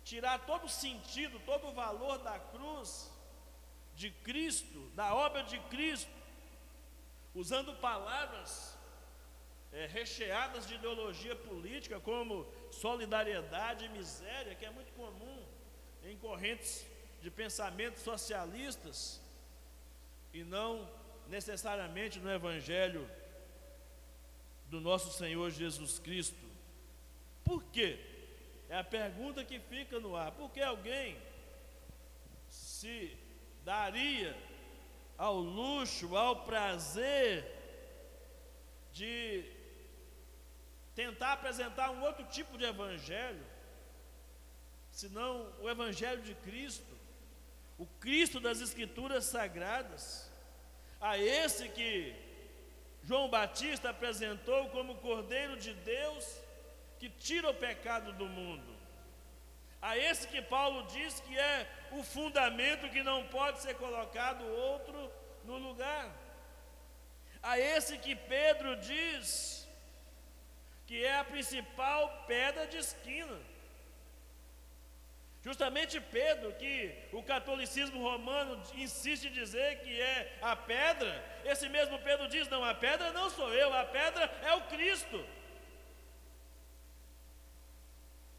tirar 0.02 0.46
todo 0.46 0.64
o 0.64 0.70
sentido, 0.70 1.38
todo 1.44 1.68
o 1.68 1.74
valor 1.74 2.16
da 2.20 2.38
cruz 2.38 3.17
de 3.98 4.10
Cristo, 4.28 4.80
da 4.94 5.12
obra 5.12 5.42
de 5.42 5.58
Cristo, 5.72 6.10
usando 7.34 7.74
palavras 7.88 8.78
é, 9.72 9.86
recheadas 9.86 10.68
de 10.68 10.74
ideologia 10.76 11.34
política, 11.34 11.98
como 11.98 12.46
solidariedade 12.70 13.86
e 13.86 13.88
miséria, 13.88 14.54
que 14.54 14.64
é 14.64 14.70
muito 14.70 14.92
comum 14.92 15.44
em 16.04 16.16
correntes 16.16 16.86
de 17.20 17.28
pensamentos 17.28 18.00
socialistas, 18.02 19.20
e 20.32 20.44
não 20.44 20.88
necessariamente 21.26 22.20
no 22.20 22.30
Evangelho 22.30 23.04
do 24.66 24.80
nosso 24.80 25.10
Senhor 25.10 25.50
Jesus 25.50 25.98
Cristo. 25.98 26.46
Por 27.44 27.64
quê? 27.64 27.98
É 28.68 28.76
a 28.78 28.84
pergunta 28.84 29.44
que 29.44 29.58
fica 29.58 29.98
no 29.98 30.14
ar. 30.14 30.30
Por 30.32 30.50
que 30.52 30.60
alguém 30.60 31.18
se 32.48 33.16
daria 33.64 34.36
ao 35.16 35.36
luxo, 35.36 36.16
ao 36.16 36.44
prazer 36.44 37.44
de 38.92 39.44
tentar 40.94 41.32
apresentar 41.34 41.90
um 41.90 42.02
outro 42.02 42.24
tipo 42.26 42.58
de 42.58 42.64
evangelho, 42.64 43.44
senão 44.90 45.52
o 45.60 45.68
evangelho 45.68 46.22
de 46.22 46.34
Cristo, 46.34 46.96
o 47.78 47.86
Cristo 47.86 48.40
das 48.40 48.60
Escrituras 48.60 49.24
Sagradas, 49.24 50.30
a 51.00 51.16
esse 51.16 51.68
que 51.68 52.14
João 53.04 53.28
Batista 53.28 53.90
apresentou 53.90 54.68
como 54.70 54.96
Cordeiro 54.96 55.56
de 55.56 55.72
Deus 55.72 56.24
que 56.98 57.08
tira 57.08 57.48
o 57.48 57.54
pecado 57.54 58.12
do 58.12 58.26
mundo. 58.26 58.76
A 59.80 59.96
esse 59.96 60.26
que 60.26 60.42
Paulo 60.42 60.86
diz 60.88 61.20
que 61.20 61.38
é 61.38 61.66
o 61.92 62.02
fundamento 62.02 62.90
que 62.90 63.02
não 63.02 63.24
pode 63.26 63.60
ser 63.60 63.74
colocado 63.76 64.44
outro 64.44 65.10
no 65.44 65.56
lugar. 65.56 66.10
A 67.42 67.58
esse 67.58 67.96
que 67.98 68.14
Pedro 68.16 68.76
diz 68.76 69.66
que 70.86 71.04
é 71.04 71.18
a 71.18 71.24
principal 71.24 72.24
pedra 72.26 72.66
de 72.66 72.78
esquina. 72.78 73.38
Justamente 75.44 76.00
Pedro, 76.00 76.52
que 76.54 76.92
o 77.12 77.22
catolicismo 77.22 78.02
romano 78.02 78.60
insiste 78.74 79.28
em 79.28 79.32
dizer 79.32 79.80
que 79.80 80.00
é 80.00 80.38
a 80.42 80.56
pedra, 80.56 81.24
esse 81.44 81.68
mesmo 81.68 81.98
Pedro 82.00 82.26
diz: 82.28 82.48
não, 82.48 82.64
a 82.64 82.74
pedra 82.74 83.12
não 83.12 83.30
sou 83.30 83.52
eu, 83.54 83.72
a 83.72 83.84
pedra 83.84 84.30
é 84.42 84.52
o 84.54 84.62
Cristo. 84.62 85.24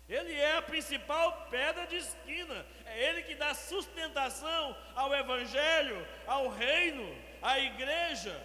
Ele 0.10 0.34
é 0.34 0.58
a 0.58 0.62
principal 0.62 1.48
pedra 1.52 1.86
de 1.86 1.98
esquina, 1.98 2.66
é 2.86 3.10
ele 3.10 3.22
que 3.22 3.36
dá 3.36 3.54
sustentação 3.54 4.76
ao 4.96 5.14
Evangelho, 5.14 6.06
ao 6.26 6.50
reino, 6.50 7.08
à 7.42 7.60
igreja, 7.60 8.36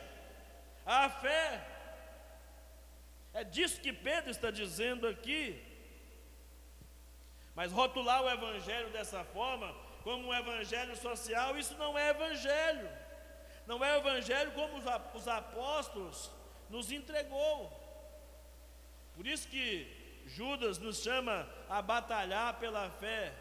à 0.85 1.09
fé. 1.09 1.67
É 3.33 3.43
disso 3.43 3.81
que 3.81 3.93
Pedro 3.93 4.31
está 4.31 4.51
dizendo 4.51 5.09
aqui. 5.09 5.61
Mas 7.55 7.73
rotular 7.73 8.23
o 8.23 8.31
evangelho 8.31 8.91
dessa 8.91 9.25
forma, 9.25 9.73
como 10.03 10.29
um 10.29 10.35
evangelho 10.35 10.97
social, 10.97 11.57
isso 11.57 11.75
não 11.77 11.97
é 11.99 12.11
evangelho. 12.11 12.89
Não 13.67 13.83
é 13.83 13.97
evangelho 13.97 14.53
como 14.53 14.77
os 15.15 15.29
apóstolos 15.29 16.31
nos 16.69 16.93
entregou. 16.93 17.73
Por 19.15 19.27
isso 19.27 19.49
que 19.49 20.23
Judas 20.27 20.79
nos 20.79 21.03
chama 21.03 21.49
a 21.69 21.83
batalhar 21.83 22.59
pela 22.59 22.91
fé 22.91 23.35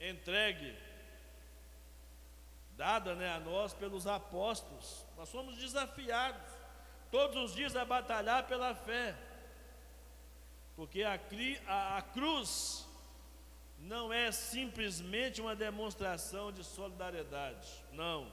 entregue, 0.00 0.74
dada 2.76 3.14
né, 3.14 3.34
a 3.34 3.40
nós 3.40 3.74
pelos 3.74 4.06
apóstolos. 4.06 5.04
Nós 5.16 5.28
somos 5.28 5.56
desafiados 5.58 6.40
todos 7.10 7.36
os 7.36 7.54
dias 7.54 7.76
a 7.76 7.84
batalhar 7.84 8.46
pela 8.46 8.74
fé. 8.74 9.14
Porque 10.74 11.02
a, 11.02 11.20
a, 11.66 11.98
a 11.98 12.02
cruz 12.02 12.86
não 13.78 14.12
é 14.12 14.32
simplesmente 14.32 15.40
uma 15.40 15.54
demonstração 15.56 16.52
de 16.52 16.64
solidariedade, 16.64 17.68
não. 17.92 18.32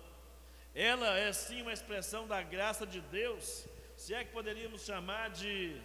Ela 0.74 1.18
é 1.18 1.34
sim 1.34 1.62
uma 1.62 1.74
expressão 1.74 2.28
da 2.28 2.42
graça 2.42 2.86
de 2.86 3.02
Deus, 3.02 3.66
se 3.96 4.14
é 4.14 4.24
que 4.24 4.32
poderíamos 4.32 4.86
chamar 4.86 5.30
de 5.32 5.82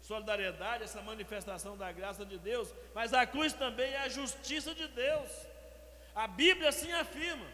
solidariedade, 0.00 0.84
essa 0.84 1.02
manifestação 1.02 1.76
da 1.76 1.90
graça 1.92 2.24
de 2.24 2.38
Deus, 2.38 2.72
mas 2.94 3.12
a 3.12 3.26
cruz 3.26 3.52
também 3.52 3.92
é 3.92 4.00
a 4.00 4.08
justiça 4.08 4.74
de 4.74 4.88
Deus. 4.88 5.30
A 6.14 6.26
Bíblia 6.26 6.70
assim 6.70 6.92
afirma. 6.92 7.46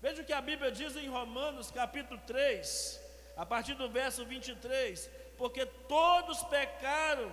Veja 0.00 0.22
o 0.22 0.24
que 0.24 0.32
a 0.32 0.40
Bíblia 0.40 0.70
diz 0.70 0.96
em 0.96 1.08
Romanos 1.08 1.70
capítulo 1.70 2.20
3, 2.26 3.00
a 3.36 3.44
partir 3.44 3.74
do 3.74 3.88
verso 3.88 4.24
23 4.24 5.28
porque 5.38 5.64
todos 5.64 6.42
pecaram 6.42 7.32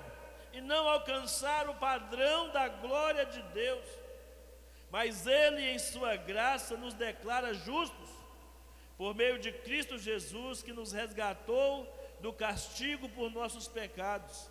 e 0.53 0.62
não 0.62 0.88
alcançaram 0.88 1.73
o 1.73 1.75
padrão 1.77 2.49
da 2.51 2.67
glória 2.69 3.25
de 3.25 3.41
Deus. 3.41 3.84
Mas 4.91 5.25
Ele, 5.25 5.71
em 5.71 5.79
Sua 5.79 6.15
graça, 6.15 6.77
nos 6.77 6.93
declara 6.93 7.53
justos, 7.53 8.10
por 8.95 9.13
meio 9.13 9.39
de 9.39 9.51
Cristo 9.51 9.97
Jesus, 9.97 10.62
que 10.62 10.71
nos 10.71 10.93
resgatou 10.93 11.86
do 12.21 12.34
castigo 12.34 13.08
por 13.10 13.32
nossos 13.32 13.67
pecados. 13.67 14.49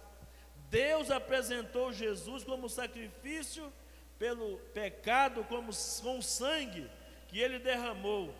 Deus 0.71 1.11
apresentou 1.11 1.93
Jesus 1.93 2.45
como 2.45 2.69
sacrifício 2.69 3.73
pelo 4.19 4.59
pecado, 4.73 5.45
como 5.45 5.73
com 6.03 6.23
sangue 6.23 6.91
que 7.29 7.39
Ele 7.39 7.59
derramou, 7.59 8.35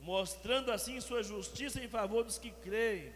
mostrando 0.00 0.70
assim 0.70 1.00
Sua 1.00 1.22
justiça 1.22 1.82
em 1.82 1.88
favor 1.88 2.24
dos 2.24 2.38
que 2.38 2.50
creem. 2.50 3.12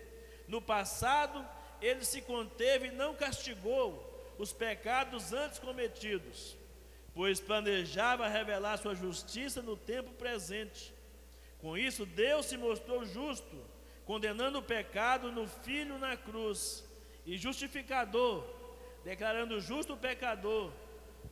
No 0.49 0.61
passado, 0.61 1.47
ele 1.83 2.05
se 2.05 2.23
conteve 2.23 2.89
e 2.89 2.93
não 2.93 3.15
castigou 3.15 4.09
os 4.39 4.53
pecados 4.53 5.33
antes 5.33 5.59
cometidos, 5.59 6.57
pois 7.15 7.41
planejava 7.41 8.29
revelar 8.29 8.79
sua 8.79 8.95
justiça 8.95 9.61
no 9.61 9.77
tempo 9.77 10.13
presente. 10.13 10.95
Com 11.61 11.77
isso, 11.77 12.07
Deus 12.07 12.47
se 12.47 12.57
mostrou 12.57 13.05
justo, 13.05 13.57
condenando 14.05 14.59
o 14.59 14.63
pecado 14.63 15.31
no 15.31 15.47
Filho 15.47 15.99
na 15.99 16.17
cruz, 16.17 16.85
e 17.25 17.37
justificador, 17.37 18.45
declarando 19.05 19.61
justo 19.61 19.95
o 19.95 19.97
pecador 19.97 20.73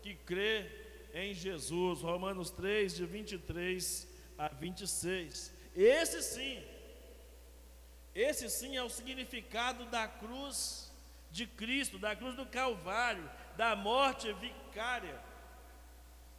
que 0.03 0.15
crê 0.15 0.71
em 1.13 1.35
Jesus. 1.35 2.01
Romanos 2.01 2.51
3, 2.51 2.95
de 2.95 3.07
23 3.07 4.09
a 4.39 4.49
26. 4.49 5.53
Esse 5.75 6.23
sim 6.23 6.63
esse 8.15 8.49
sim 8.51 8.77
é 8.77 8.83
o 8.83 8.89
significado 8.89 9.85
da 9.87 10.09
cruz 10.09 10.93
de 11.31 11.47
Cristo, 11.47 11.99
da 11.99 12.17
cruz 12.17 12.35
do 12.35 12.45
Calvário, 12.45 13.29
da 13.57 13.77
morte 13.77 14.33
vicária, 14.33 15.19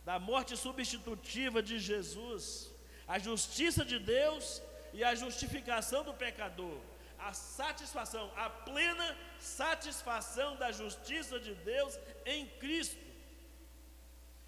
da 0.03 0.19
morte 0.19 0.57
substitutiva 0.57 1.63
de 1.63 1.79
Jesus, 1.79 2.69
a 3.07 3.17
justiça 3.17 3.85
de 3.85 3.99
Deus 3.99 4.61
e 4.93 5.03
a 5.03 5.13
justificação 5.15 6.03
do 6.03 6.13
pecador, 6.13 6.77
a 7.17 7.33
satisfação, 7.33 8.31
a 8.35 8.49
plena 8.49 9.17
satisfação 9.39 10.55
da 10.55 10.71
justiça 10.71 11.39
de 11.39 11.53
Deus 11.55 11.97
em 12.25 12.47
Cristo, 12.61 12.99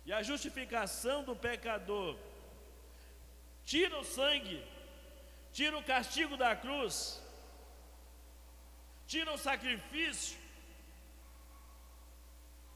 e 0.06 0.12
a 0.12 0.22
justificação 0.22 1.24
do 1.24 1.36
pecador. 1.36 2.18
Tira 3.64 3.98
o 3.98 4.04
sangue 4.04 4.62
tira 5.54 5.78
o 5.78 5.84
castigo 5.84 6.36
da 6.36 6.56
cruz, 6.56 7.22
tira 9.06 9.32
o 9.32 9.38
sacrifício, 9.38 10.38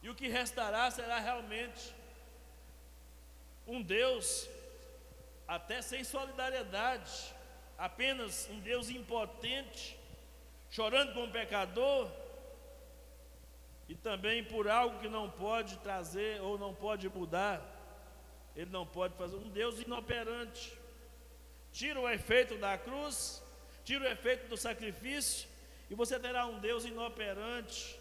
e 0.04 0.10
o 0.10 0.16
que 0.16 0.28
restará 0.28 0.90
será 0.92 1.18
realmente 1.18 1.94
um 3.66 3.82
Deus 3.82 4.48
até 5.48 5.82
sem 5.82 6.04
solidariedade, 6.04 7.12
apenas 7.78 8.50
um 8.50 8.60
Deus 8.60 8.90
impotente, 8.90 9.98
chorando 10.70 11.14
com 11.14 11.26
o 11.26 11.32
pecador, 11.32 12.10
e 13.88 13.96
também 13.96 14.44
por 14.44 14.68
algo 14.68 15.00
que 15.00 15.08
não 15.08 15.30
pode 15.30 15.78
trazer 15.78 16.42
ou 16.42 16.58
não 16.58 16.74
pode 16.74 17.08
mudar, 17.08 17.62
ele 18.56 18.72
não 18.72 18.86
pode 18.86 19.14
fazer, 19.16 19.36
um 19.36 19.50
Deus 19.50 19.80
inoperante. 19.80 20.78
Tira 21.72 22.00
o 22.00 22.10
efeito 22.10 22.58
da 22.58 22.78
cruz, 22.78 23.44
tira 23.86 24.04
o 24.04 24.08
efeito 24.08 24.48
do 24.48 24.58
sacrifício, 24.58 25.48
e 25.90 25.96
você 25.96 26.20
terá 26.20 26.46
um 26.48 26.60
Deus 26.60 26.84
inoperante, 26.84 27.98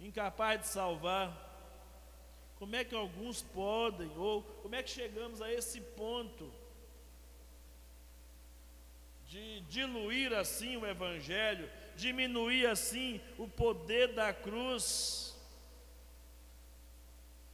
incapaz 0.00 0.60
de 0.60 0.66
salvar. 0.66 1.46
Como 2.58 2.74
é 2.74 2.84
que 2.84 2.94
alguns 2.94 3.40
podem, 3.40 4.10
ou 4.16 4.42
como 4.42 4.74
é 4.74 4.82
que 4.82 4.90
chegamos 4.90 5.40
a 5.40 5.50
esse 5.50 5.80
ponto 5.80 6.52
de 9.28 9.60
diluir 9.62 10.32
assim 10.32 10.76
o 10.78 10.86
Evangelho, 10.86 11.70
diminuir 11.94 12.66
assim 12.66 13.20
o 13.36 13.46
poder 13.46 14.14
da 14.14 14.32
cruz? 14.32 15.36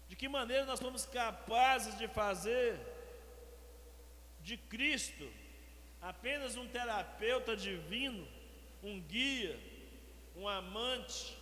De 0.08 0.14
que 0.14 0.28
maneira 0.28 0.64
nós 0.64 0.78
somos 0.78 1.04
capazes 1.04 1.98
de 1.98 2.06
fazer 2.06 2.78
de 4.40 4.56
Cristo 4.56 5.28
apenas 6.00 6.54
um 6.54 6.68
terapeuta 6.68 7.56
divino, 7.56 8.26
um 8.82 9.00
guia, 9.00 9.58
um 10.36 10.46
amante? 10.46 11.36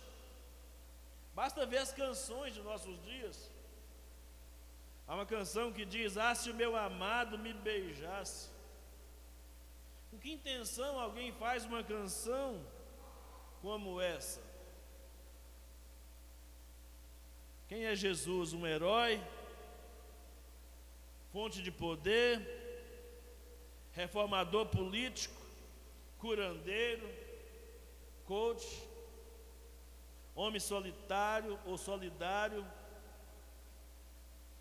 Basta 1.35 1.65
ver 1.65 1.77
as 1.77 1.91
canções 1.91 2.55
de 2.55 2.61
nossos 2.61 2.99
dias. 3.03 3.51
Há 5.07 5.13
uma 5.13 5.25
canção 5.25 5.71
que 5.71 5.85
diz: 5.85 6.17
Ah, 6.17 6.33
se 6.33 6.49
o 6.49 6.55
meu 6.55 6.75
amado 6.75 7.37
me 7.37 7.53
beijasse. 7.53 8.52
Com 10.13 10.19
que 10.19 10.31
intenção 10.31 10.99
alguém 10.99 11.31
faz 11.31 11.65
uma 11.65 11.83
canção 11.83 12.63
como 13.63 13.99
essa? 13.99 14.39
Quem 17.67 17.85
é 17.85 17.95
Jesus? 17.95 18.53
Um 18.53 18.67
herói? 18.67 19.19
Fonte 21.31 21.63
de 21.63 21.71
poder? 21.71 22.47
Reformador 23.91 24.67
político? 24.67 25.41
Curandeiro? 26.19 27.09
Coach? 28.27 28.67
Homem 30.35 30.59
solitário 30.59 31.59
ou 31.65 31.75
solidário? 31.75 32.63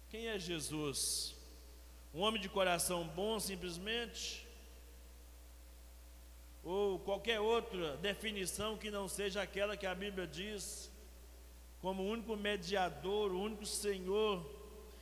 Quem 0.09 0.29
é 0.29 0.39
Jesus? 0.39 1.37
Um 2.15 2.23
homem 2.23 2.41
de 2.41 2.49
coração 2.49 3.07
bom, 3.07 3.39
simplesmente? 3.39 4.42
Ou 6.63 6.99
qualquer 6.99 7.41
outra 7.41 7.97
definição 7.97 8.77
que 8.77 8.91
não 8.91 9.09
seja 9.09 9.43
aquela 9.43 9.77
que 9.77 9.87
a 9.87 9.95
Bíblia 9.95 10.27
diz, 10.27 10.91
como 11.81 12.05
único 12.05 12.37
mediador, 12.37 13.33
o 13.33 13.41
único 13.41 13.67
Senhor 13.67 14.45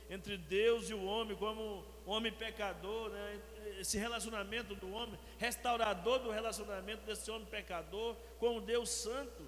entre 0.09 0.37
Deus 0.37 0.89
e 0.89 0.93
o 0.93 1.05
homem, 1.05 1.37
como 1.37 1.85
homem 2.05 2.31
pecador, 2.31 3.09
né? 3.09 3.41
esse 3.79 3.97
relacionamento 3.97 4.75
do 4.75 4.91
homem, 4.91 5.17
restaurador 5.37 6.19
do 6.19 6.31
relacionamento 6.31 7.05
desse 7.05 7.29
homem 7.31 7.47
pecador 7.47 8.15
com 8.39 8.57
o 8.57 8.61
Deus 8.61 8.89
Santo, 8.89 9.47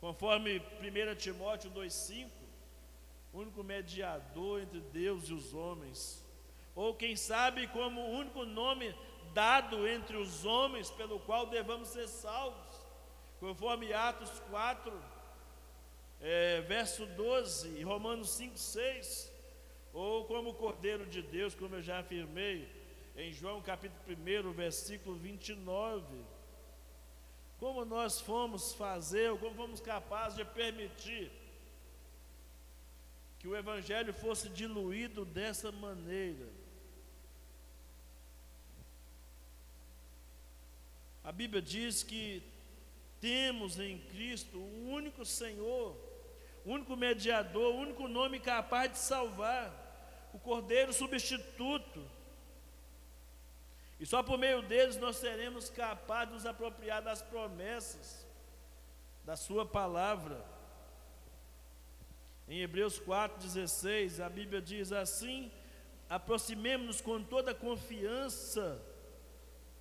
conforme 0.00 0.58
1 0.80 1.14
Timóteo 1.16 1.70
2,5 1.72 2.46
único 3.36 3.62
mediador 3.62 4.62
entre 4.62 4.80
Deus 4.80 5.28
e 5.28 5.34
os 5.34 5.52
homens. 5.52 6.24
Ou 6.74 6.94
quem 6.94 7.16
sabe, 7.16 7.66
como 7.68 8.00
o 8.00 8.10
único 8.10 8.44
nome 8.44 8.94
dado 9.32 9.86
entre 9.86 10.16
os 10.16 10.44
homens 10.44 10.90
pelo 10.90 11.20
qual 11.20 11.46
devamos 11.46 11.88
ser 11.88 12.08
salvos, 12.08 12.76
conforme 13.38 13.92
Atos 13.92 14.30
4, 14.50 14.92
é, 16.20 16.60
verso 16.62 17.06
12, 17.06 17.78
e 17.78 17.82
Romanos 17.82 18.30
5, 18.30 18.58
6, 18.58 19.32
ou 19.92 20.24
como 20.24 20.54
Cordeiro 20.54 21.06
de 21.06 21.22
Deus, 21.22 21.54
como 21.54 21.76
eu 21.76 21.82
já 21.82 22.00
afirmei, 22.00 22.68
em 23.16 23.32
João 23.32 23.62
capítulo 23.62 24.02
1, 24.48 24.52
versículo 24.52 25.16
29. 25.16 26.04
Como 27.58 27.84
nós 27.84 28.20
fomos 28.20 28.74
fazer, 28.74 29.30
ou 29.30 29.38
como 29.38 29.54
fomos 29.54 29.80
capazes 29.80 30.36
de 30.36 30.44
permitir 30.44 31.32
que 33.38 33.48
o 33.48 33.56
Evangelho 33.56 34.12
fosse 34.12 34.48
diluído 34.48 35.24
dessa 35.24 35.72
maneira. 35.72 36.46
A 41.26 41.32
Bíblia 41.32 41.60
diz 41.60 42.04
que 42.04 42.40
temos 43.20 43.80
em 43.80 43.98
Cristo 43.98 44.58
o 44.58 44.90
único 44.90 45.24
Senhor, 45.24 45.96
o 46.64 46.70
único 46.70 46.96
mediador, 46.96 47.74
o 47.74 47.78
único 47.78 48.06
nome 48.06 48.38
capaz 48.38 48.92
de 48.92 48.98
salvar, 48.98 50.30
o 50.32 50.38
Cordeiro 50.38 50.92
substituto. 50.92 52.08
E 53.98 54.06
só 54.06 54.22
por 54.22 54.38
meio 54.38 54.62
deles 54.62 54.98
nós 54.98 55.16
seremos 55.16 55.68
capazes 55.68 56.28
de 56.28 56.34
nos 56.34 56.46
apropriar 56.46 57.02
das 57.02 57.22
promessas 57.22 58.24
da 59.24 59.34
Sua 59.34 59.66
palavra. 59.66 60.44
Em 62.46 62.60
Hebreus 62.60 63.00
4,16, 63.00 64.24
a 64.24 64.28
Bíblia 64.28 64.62
diz 64.62 64.92
assim: 64.92 65.50
aproximemos-nos 66.08 67.00
com 67.00 67.20
toda 67.20 67.52
confiança 67.52 68.80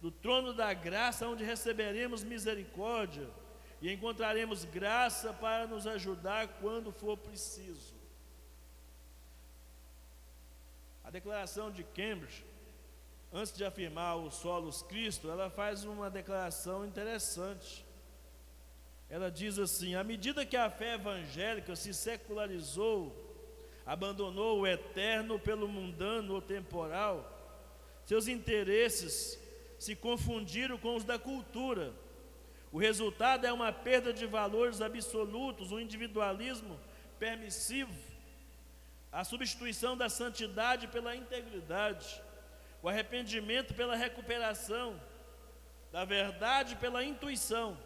do 0.05 0.11
trono 0.11 0.53
da 0.53 0.71
graça, 0.71 1.27
onde 1.27 1.43
receberemos 1.43 2.23
misericórdia 2.23 3.27
e 3.81 3.91
encontraremos 3.91 4.63
graça 4.63 5.33
para 5.33 5.65
nos 5.65 5.87
ajudar 5.87 6.47
quando 6.61 6.91
for 6.91 7.17
preciso. 7.17 7.95
A 11.03 11.09
declaração 11.09 11.71
de 11.71 11.83
Cambridge, 11.83 12.45
antes 13.33 13.51
de 13.51 13.65
afirmar 13.65 14.17
o 14.17 14.29
solos 14.29 14.83
Cristo, 14.83 15.27
ela 15.27 15.49
faz 15.49 15.85
uma 15.85 16.07
declaração 16.07 16.85
interessante. 16.85 17.83
Ela 19.09 19.31
diz 19.31 19.57
assim: 19.57 19.95
à 19.95 20.03
medida 20.03 20.45
que 20.45 20.55
a 20.55 20.69
fé 20.69 20.93
evangélica 20.93 21.75
se 21.75 21.95
secularizou, 21.95 23.11
abandonou 23.83 24.59
o 24.59 24.67
eterno 24.67 25.39
pelo 25.39 25.67
mundano 25.67 26.35
ou 26.35 26.41
temporal, 26.43 27.27
seus 28.05 28.27
interesses 28.27 29.43
se 29.85 29.95
confundiram 29.95 30.77
com 30.79 30.95
os 30.95 31.03
da 31.03 31.19
cultura. 31.19 31.93
O 32.71 32.79
resultado 32.79 33.45
é 33.45 33.53
uma 33.53 33.71
perda 33.71 34.11
de 34.11 34.25
valores 34.25 34.81
absolutos, 34.81 35.71
um 35.71 35.79
individualismo 35.79 36.79
permissivo, 37.19 37.93
a 39.11 39.23
substituição 39.23 39.95
da 39.95 40.09
santidade 40.09 40.87
pela 40.87 41.15
integridade, 41.15 42.21
o 42.81 42.89
arrependimento 42.89 43.75
pela 43.75 43.95
recuperação, 43.95 44.99
da 45.91 46.03
verdade 46.03 46.75
pela 46.75 47.03
intuição 47.03 47.77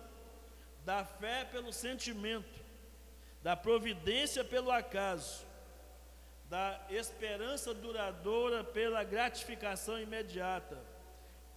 da 0.86 1.04
fé 1.04 1.46
pelo 1.46 1.72
sentimento, 1.74 2.60
da 3.44 3.56
providência 3.56 4.44
pelo 4.44 4.72
acaso, 4.72 5.46
da 6.50 6.80
esperança 6.90 7.74
duradoura 7.74 8.64
pela 8.64 9.04
gratificação 9.04 10.00
imediata. 10.00 10.89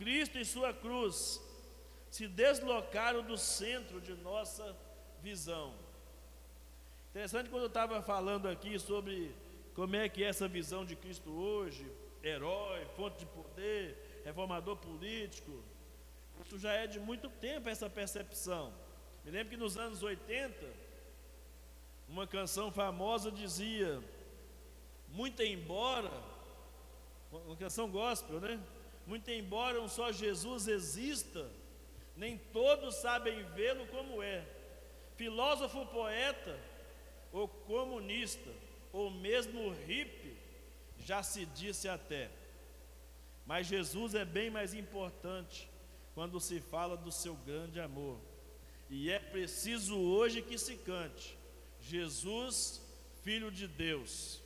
Cristo 0.03 0.37
e 0.37 0.45
Sua 0.45 0.75
cruz 0.75 1.41
se 2.11 2.27
deslocaram 2.27 3.23
do 3.23 3.39
centro 3.39 4.01
de 4.01 4.15
nossa 4.15 4.77
visão. 5.23 5.73
Interessante 7.11 7.49
quando 7.49 7.63
eu 7.63 7.69
estava 7.69 8.03
falando 8.03 8.49
aqui 8.49 8.81
sobre 8.81 9.33
como 9.75 9.95
é 9.95 10.09
que 10.09 10.25
é 10.25 10.27
essa 10.27 10.49
visão 10.49 10.85
de 10.85 10.97
Cristo 10.97 11.31
hoje, 11.31 11.89
herói, 12.21 12.85
fonte 12.97 13.21
de 13.21 13.27
poder, 13.27 14.23
reformador 14.25 14.77
político. 14.77 15.63
Isso 16.45 16.59
já 16.59 16.73
é 16.73 16.89
de 16.89 16.99
muito 16.99 17.31
tempo 17.31 17.69
essa 17.69 17.89
percepção. 17.89 18.75
Me 19.25 19.31
lembro 19.31 19.51
que 19.51 19.57
nos 19.57 19.77
anos 19.77 20.03
80, 20.03 20.67
uma 22.09 22.27
canção 22.27 22.73
famosa 22.73 23.31
dizia: 23.31 24.03
Muito 25.11 25.41
embora, 25.45 26.11
uma 27.31 27.57
canção 27.57 27.89
gospel, 27.89 28.41
né? 28.41 28.61
Muito 29.07 29.31
embora 29.31 29.81
um 29.81 29.89
só 29.89 30.13
Jesus 30.13 30.69
exista, 30.69 31.51
nem 32.17 32.39
todos 32.39 32.97
sabem 32.97 33.43
vê-lo 33.55 33.87
como 33.87 34.23
é. 34.23 34.45
Filósofo, 35.17 35.85
poeta, 35.87 36.59
ou 37.33 37.49
comunista, 37.49 38.51
ou 38.93 39.11
mesmo 39.11 39.73
hippie, 39.87 40.37
já 40.99 41.23
se 41.23 41.45
disse 41.47 41.89
até. 41.89 42.31
Mas 43.45 43.67
Jesus 43.67 44.15
é 44.15 44.25
bem 44.25 44.51
mais 44.51 44.73
importante 44.73 45.69
quando 46.15 46.39
se 46.39 46.61
fala 46.61 46.97
do 46.97 47.11
seu 47.11 47.35
grande 47.35 47.81
amor. 47.81 48.19
E 48.89 49.11
é 49.11 49.19
preciso 49.19 49.99
hoje 49.99 50.43
que 50.43 50.59
se 50.59 50.77
cante: 50.77 51.37
Jesus, 51.81 52.81
Filho 53.23 53.51
de 53.51 53.67
Deus, 53.67 54.41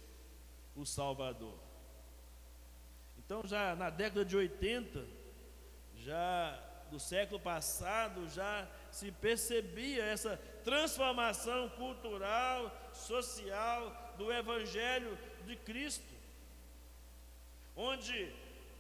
o 0.75 0.87
Salvador. 0.87 1.66
Então, 3.27 3.43
já 3.45 3.75
na 3.75 3.91
década 3.91 4.25
de 4.25 4.37
80, 4.37 5.05
já 5.97 6.63
do 6.93 7.01
século 7.01 7.41
passado, 7.41 8.29
já 8.29 8.69
se 8.93 9.11
percebia 9.11 10.05
essa 10.05 10.37
transformação 10.63 11.69
cultural, 11.71 12.71
social 12.95 14.15
do 14.17 14.33
Evangelho 14.33 15.19
de 15.45 15.57
Cristo, 15.57 16.15
onde 17.75 18.33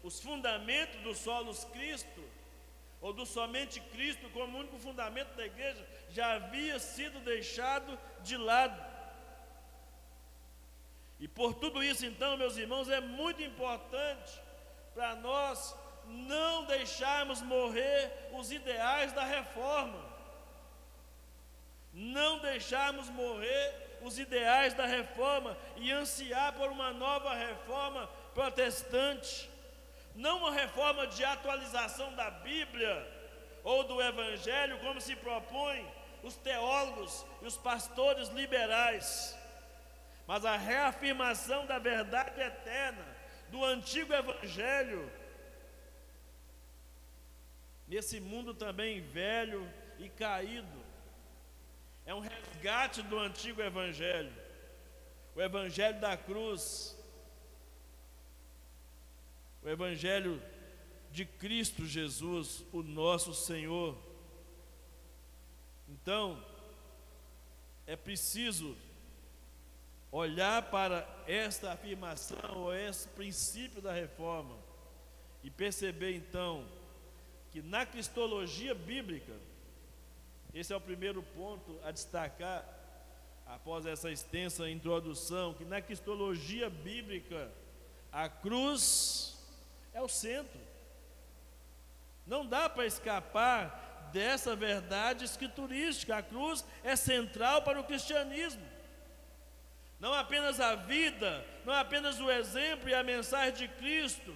os 0.05 0.21
fundamentos 0.21 1.01
do 1.03 1.13
solos 1.13 1.65
Cristo, 1.65 2.25
ou 3.01 3.13
do 3.13 3.27
somente 3.27 3.81
Cristo 3.81 4.31
como 4.31 4.59
único 4.59 4.79
fundamento 4.79 5.35
da 5.35 5.45
igreja, 5.45 5.85
já 6.11 6.35
havia 6.35 6.79
sido 6.79 7.19
deixado 7.19 7.99
de 8.23 8.37
lado. 8.37 8.81
E 11.19 11.27
por 11.27 11.55
tudo 11.55 11.83
isso, 11.83 12.05
então, 12.05 12.37
meus 12.37 12.57
irmãos, 12.57 12.89
é 12.89 13.01
muito 13.01 13.43
importante 13.43 14.41
para 14.95 15.15
nós 15.17 15.75
não 16.05 16.65
deixarmos 16.65 17.41
morrer 17.43 18.31
os 18.33 18.53
ideais 18.53 19.13
da 19.13 19.25
reforma, 19.25 19.99
não 21.93 22.39
deixarmos 22.39 23.09
morrer 23.09 23.99
os 24.03 24.19
ideais 24.19 24.75
da 24.75 24.87
reforma 24.87 25.57
e 25.77 25.91
ansiar 25.91 26.53
por 26.53 26.71
uma 26.71 26.93
nova 26.93 27.35
reforma 27.35 28.09
protestante. 28.35 29.51
Não 30.15 30.39
uma 30.39 30.53
reforma 30.53 31.07
de 31.07 31.25
atualização 31.25 32.15
da 32.15 32.31
Bíblia 32.31 33.07
ou 33.65 33.85
do 33.85 34.01
Evangelho, 34.01 34.79
como 34.81 35.01
se 35.01 35.17
propõem 35.17 35.87
os 36.23 36.37
teólogos 36.37 37.25
e 37.43 37.47
os 37.47 37.57
pastores 37.57 38.29
liberais, 38.29 39.37
mas 40.27 40.45
a 40.45 40.57
reafirmação 40.57 41.67
da 41.67 41.79
verdade 41.79 42.41
eterna 42.41 43.07
do 43.51 43.65
antigo 43.65 44.12
Evangelho, 44.12 45.11
nesse 47.87 48.19
mundo 48.19 48.53
também 48.53 49.01
velho 49.01 49.71
e 49.99 50.09
caído. 50.09 50.85
É 52.05 52.15
um 52.15 52.21
resgate 52.21 53.03
do 53.03 53.19
antigo 53.19 53.62
Evangelho, 53.62 54.33
o 55.35 55.41
Evangelho 55.41 56.01
da 56.01 56.17
cruz, 56.17 56.97
o 59.62 59.69
Evangelho 59.69 60.43
de 61.11 61.25
Cristo 61.25 61.87
Jesus, 61.87 62.65
o 62.73 62.83
nosso 62.83 63.33
Senhor. 63.33 63.97
Então, 65.89 66.45
é 67.87 67.95
preciso 67.95 68.77
olhar 70.11 70.62
para 70.71 71.07
esta 71.27 71.73
afirmação, 71.73 72.57
ou 72.57 72.75
esse 72.75 73.09
princípio 73.09 73.83
da 73.83 73.92
reforma, 73.92 74.57
e 75.42 75.51
perceber 75.51 76.14
então 76.14 76.66
que 77.51 77.62
na 77.62 77.87
cristologia 77.87 78.75
bíblica, 78.75 79.35
esse 80.53 80.73
é 80.73 80.77
o 80.77 80.81
primeiro 80.81 81.23
ponto 81.23 81.79
a 81.85 81.90
destacar, 81.90 82.64
após 83.47 83.87
essa 83.87 84.11
extensa 84.11 84.69
introdução, 84.69 85.55
que 85.55 85.64
na 85.64 85.81
cristologia 85.81 86.69
bíblica, 86.69 87.51
a 88.11 88.29
cruz 88.29 89.38
é 89.95 90.03
o 90.03 90.09
centro. 90.09 90.61
Não 92.27 92.45
dá 92.45 92.69
para 92.69 92.87
escapar 92.87 94.11
dessa 94.12 94.57
verdade 94.57 95.25
escriturística. 95.25 96.16
A 96.16 96.23
cruz 96.23 96.64
é 96.83 96.97
central 96.97 97.62
para 97.62 97.81
o 97.81 97.85
cristianismo. 97.85 98.62
Não 99.99 100.13
apenas 100.13 100.61
a 100.61 100.75
vida, 100.75 101.45
não 101.65 101.73
apenas 101.73 102.21
o 102.21 102.31
exemplo 102.31 102.89
e 102.89 102.95
a 102.95 103.03
mensagem 103.03 103.55
de 103.55 103.69
Cristo, 103.69 104.35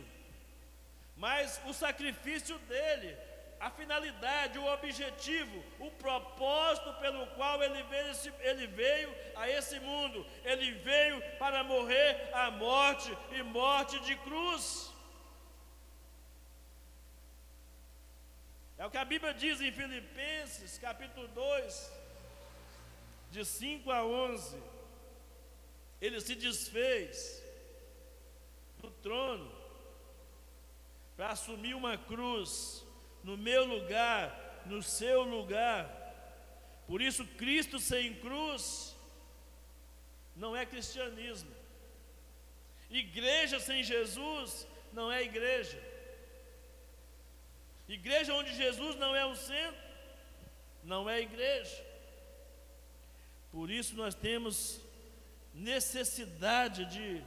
mas 1.16 1.60
o 1.66 1.74
sacrifício 1.74 2.58
dele, 2.60 3.14
a 3.60 3.70
finalidade, 3.70 4.58
o 4.58 4.72
objetivo, 4.72 5.62
o 5.78 5.90
propósito 5.90 6.94
pelo 6.94 7.26
qual 7.36 7.62
ele 7.62 7.82
veio, 7.82 8.34
ele 8.40 8.66
veio 8.66 9.14
a 9.36 9.46
esse 9.50 9.78
mundo. 9.80 10.26
Ele 10.42 10.72
veio 10.72 11.20
para 11.38 11.62
morrer 11.62 12.30
a 12.32 12.50
morte 12.50 13.14
e 13.32 13.42
morte 13.42 14.00
de 14.00 14.16
cruz. 14.16 14.90
É 18.78 18.86
o 18.86 18.90
que 18.90 18.96
a 18.96 19.04
Bíblia 19.04 19.34
diz 19.34 19.60
em 19.60 19.70
Filipenses, 19.70 20.78
capítulo 20.78 21.28
2, 21.28 21.92
de 23.30 23.44
5 23.44 23.90
a 23.90 24.02
11. 24.02 24.69
Ele 26.00 26.20
se 26.20 26.34
desfez 26.34 27.42
do 28.78 28.90
trono 28.90 29.52
para 31.16 31.30
assumir 31.30 31.74
uma 31.74 31.98
cruz 31.98 32.84
no 33.22 33.36
meu 33.36 33.64
lugar, 33.64 34.62
no 34.64 34.82
seu 34.82 35.22
lugar. 35.22 35.84
Por 36.86 37.02
isso, 37.02 37.26
Cristo 37.36 37.78
sem 37.78 38.14
cruz 38.14 38.96
não 40.34 40.56
é 40.56 40.64
cristianismo. 40.64 41.54
Igreja 42.88 43.60
sem 43.60 43.82
Jesus 43.82 44.66
não 44.92 45.12
é 45.12 45.22
igreja. 45.22 45.80
Igreja 47.86 48.34
onde 48.34 48.54
Jesus 48.54 48.96
não 48.96 49.14
é 49.14 49.26
o 49.26 49.36
centro, 49.36 49.80
não 50.82 51.08
é 51.10 51.20
igreja. 51.20 51.84
Por 53.52 53.70
isso 53.70 53.94
nós 53.96 54.14
temos 54.14 54.80
necessidade 55.54 56.84
de 56.86 57.22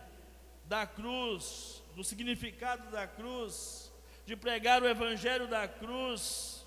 da 0.66 0.88
cruz, 0.88 1.84
do 1.96 2.04
significado 2.04 2.90
da 2.90 3.06
cruz, 3.06 3.92
de 4.26 4.36
pregar 4.36 4.82
o 4.82 4.88
evangelho 4.88 5.48
da 5.48 5.68
cruz, 5.68 6.66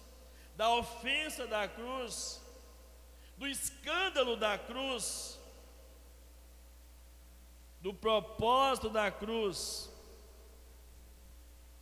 da 0.56 0.70
ofensa 0.70 1.46
da 1.46 1.66
cruz, 1.66 2.40
do 3.36 3.46
escândalo 3.46 4.36
da 4.36 4.58
cruz, 4.58 5.38
do 7.80 7.92
propósito 7.92 8.88
da 8.88 9.10
cruz, 9.10 9.90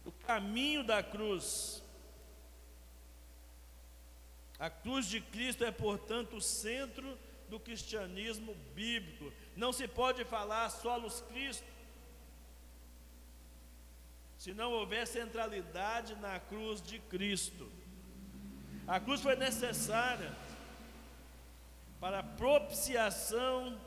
do 0.04 0.12
caminho 0.12 0.84
da 0.84 1.02
cruz. 1.02 1.82
A 4.58 4.70
cruz 4.70 5.06
de 5.06 5.20
Cristo 5.20 5.64
é, 5.64 5.70
portanto, 5.70 6.36
o 6.36 6.40
centro 6.40 7.18
do 7.48 7.60
cristianismo 7.60 8.54
bíblico. 8.74 9.32
Não 9.56 9.72
se 9.72 9.86
pode 9.86 10.24
falar 10.24 10.68
solos 10.70 11.22
Cristo 11.28 11.74
se 14.44 14.52
não 14.52 14.72
houver 14.72 15.06
centralidade 15.06 16.14
na 16.16 16.38
cruz 16.38 16.82
de 16.82 16.98
Cristo. 16.98 17.66
A 18.86 19.00
cruz 19.00 19.22
foi 19.22 19.36
necessária 19.36 20.30
para 21.98 22.22
propiciação 22.22 23.80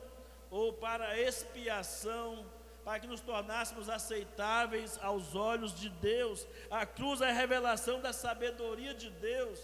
ou 0.50 0.72
para 0.72 1.16
expiação, 1.16 2.44
para 2.84 2.98
que 2.98 3.06
nos 3.06 3.20
tornássemos 3.20 3.88
aceitáveis 3.88 4.98
aos 5.00 5.36
olhos 5.36 5.72
de 5.72 5.88
Deus. 5.88 6.44
A 6.68 6.84
cruz 6.84 7.20
é 7.20 7.30
a 7.30 7.32
revelação 7.32 8.00
da 8.00 8.12
sabedoria 8.12 8.92
de 8.92 9.10
Deus. 9.10 9.60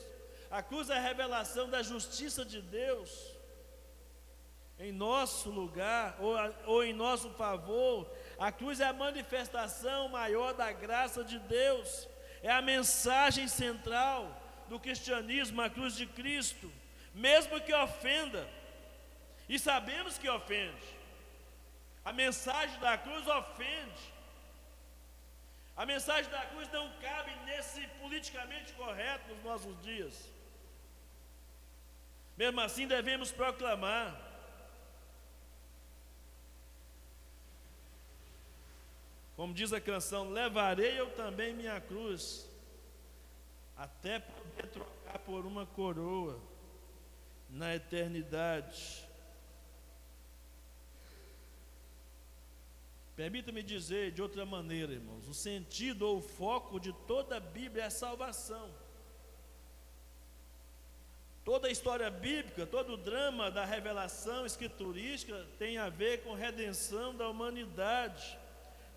A 0.49 0.63
cruz 0.63 0.91
é 0.91 0.97
a 0.97 1.01
revelação 1.01 1.69
da 1.69 1.83
justiça 1.83 2.45
de 2.45 2.63
Deus 2.63 3.34
em 4.79 4.93
nosso 4.93 5.51
lugar 5.51 6.17
ou, 6.19 6.35
ou 6.67 6.85
em 6.85 6.93
nosso 6.93 7.31
favor. 7.31 8.11
A 8.39 8.51
cruz 8.51 8.81
é 8.81 8.87
a 8.87 8.93
manifestação 8.93 10.09
maior 10.09 10.53
da 10.55 10.73
graça 10.73 11.23
de 11.23 11.39
Deus, 11.39 12.09
é 12.43 12.51
a 12.51 12.63
mensagem 12.63 13.47
central 13.49 14.41
do 14.69 14.79
cristianismo, 14.81 15.61
a 15.61 15.71
cruz 15.71 15.95
de 15.95 16.07
Cristo, 16.07 16.71
mesmo 17.15 17.61
que 17.61 17.73
ofenda, 17.73 18.49
e 19.49 19.59
sabemos 19.59 20.19
que 20.19 20.29
ofende. 20.29 20.87
A 22.05 22.13
mensagem 22.13 22.79
da 22.81 22.99
cruz 22.99 23.27
ofende. 23.27 24.15
A 25.77 25.85
mensagem 25.85 26.31
da 26.31 26.45
cruz 26.47 26.71
não 26.71 26.91
cabe 27.01 27.35
nesse 27.47 27.87
politicamente 28.01 28.73
correto 28.75 29.29
nos 29.29 29.43
nossos 29.43 29.83
dias. 29.83 30.31
Mesmo 32.37 32.61
assim, 32.61 32.87
devemos 32.87 33.33
proclamar. 33.33 34.24
Como 39.37 39.53
diz 39.53 39.73
a 39.73 39.81
canção, 39.81 40.31
levarei 40.31 40.99
eu 40.99 41.11
também 41.11 41.55
minha 41.55 41.81
cruz, 41.81 42.49
até 43.77 44.21
poder 44.21 44.69
trocar 44.69 45.19
por 45.21 45.45
uma 45.45 45.67
coroa 45.67 46.41
na 47.51 47.75
eternidade. 47.75 49.05
Permita-me 53.17 53.63
dizer 53.63 54.11
de 54.11 54.21
outra 54.21 54.45
maneira, 54.45 54.93
irmãos, 54.93 55.29
o 55.29 55.35
sentido 55.35 56.03
ou 56.03 56.19
o 56.19 56.23
foco 56.23 56.81
de 56.81 56.93
toda 57.07 57.37
a 57.37 57.41
Bíblia 57.41 57.85
é 57.85 57.87
a 57.87 57.91
salvação. 57.91 58.73
Toda 61.45 61.69
a 61.69 61.71
história 61.71 62.11
bíblica, 62.11 62.67
todo 62.67 62.95
o 62.95 62.97
drama 62.97 63.51
da 63.51 63.65
revelação 63.65 64.47
escriturística 64.47 65.47
tem 65.59 65.77
a 65.77 65.89
ver 65.89 66.25
com 66.25 66.33
redenção 66.33 67.15
da 67.15 67.29
humanidade. 67.29 68.39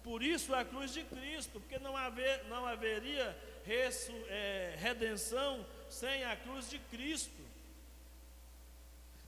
Por 0.08 0.24
isso 0.24 0.56
a 0.56 0.64
cruz 0.64 0.94
de 0.94 1.04
Cristo, 1.04 1.60
porque 1.60 1.78
não, 1.80 1.98
haver, 1.98 2.46
não 2.46 2.66
haveria 2.66 3.38
resu, 3.66 4.14
é, 4.30 4.74
redenção 4.78 5.66
sem 5.90 6.24
a 6.24 6.34
cruz 6.34 6.70
de 6.70 6.80
Cristo. 6.80 7.44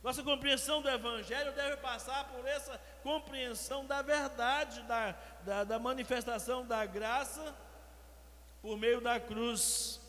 Nossa 0.02 0.24
compreensão 0.24 0.82
do 0.82 0.90
Evangelho 0.90 1.52
deve 1.52 1.76
passar 1.82 2.30
por 2.30 2.48
essa 2.48 2.80
compreensão 3.04 3.86
da 3.86 4.02
verdade, 4.02 4.82
da, 4.84 5.12
da, 5.44 5.64
da 5.66 5.78
manifestação 5.80 6.66
da 6.66 6.86
graça 6.86 7.54
por 8.62 8.78
meio 8.78 9.02
da 9.02 9.20
cruz. 9.20 10.00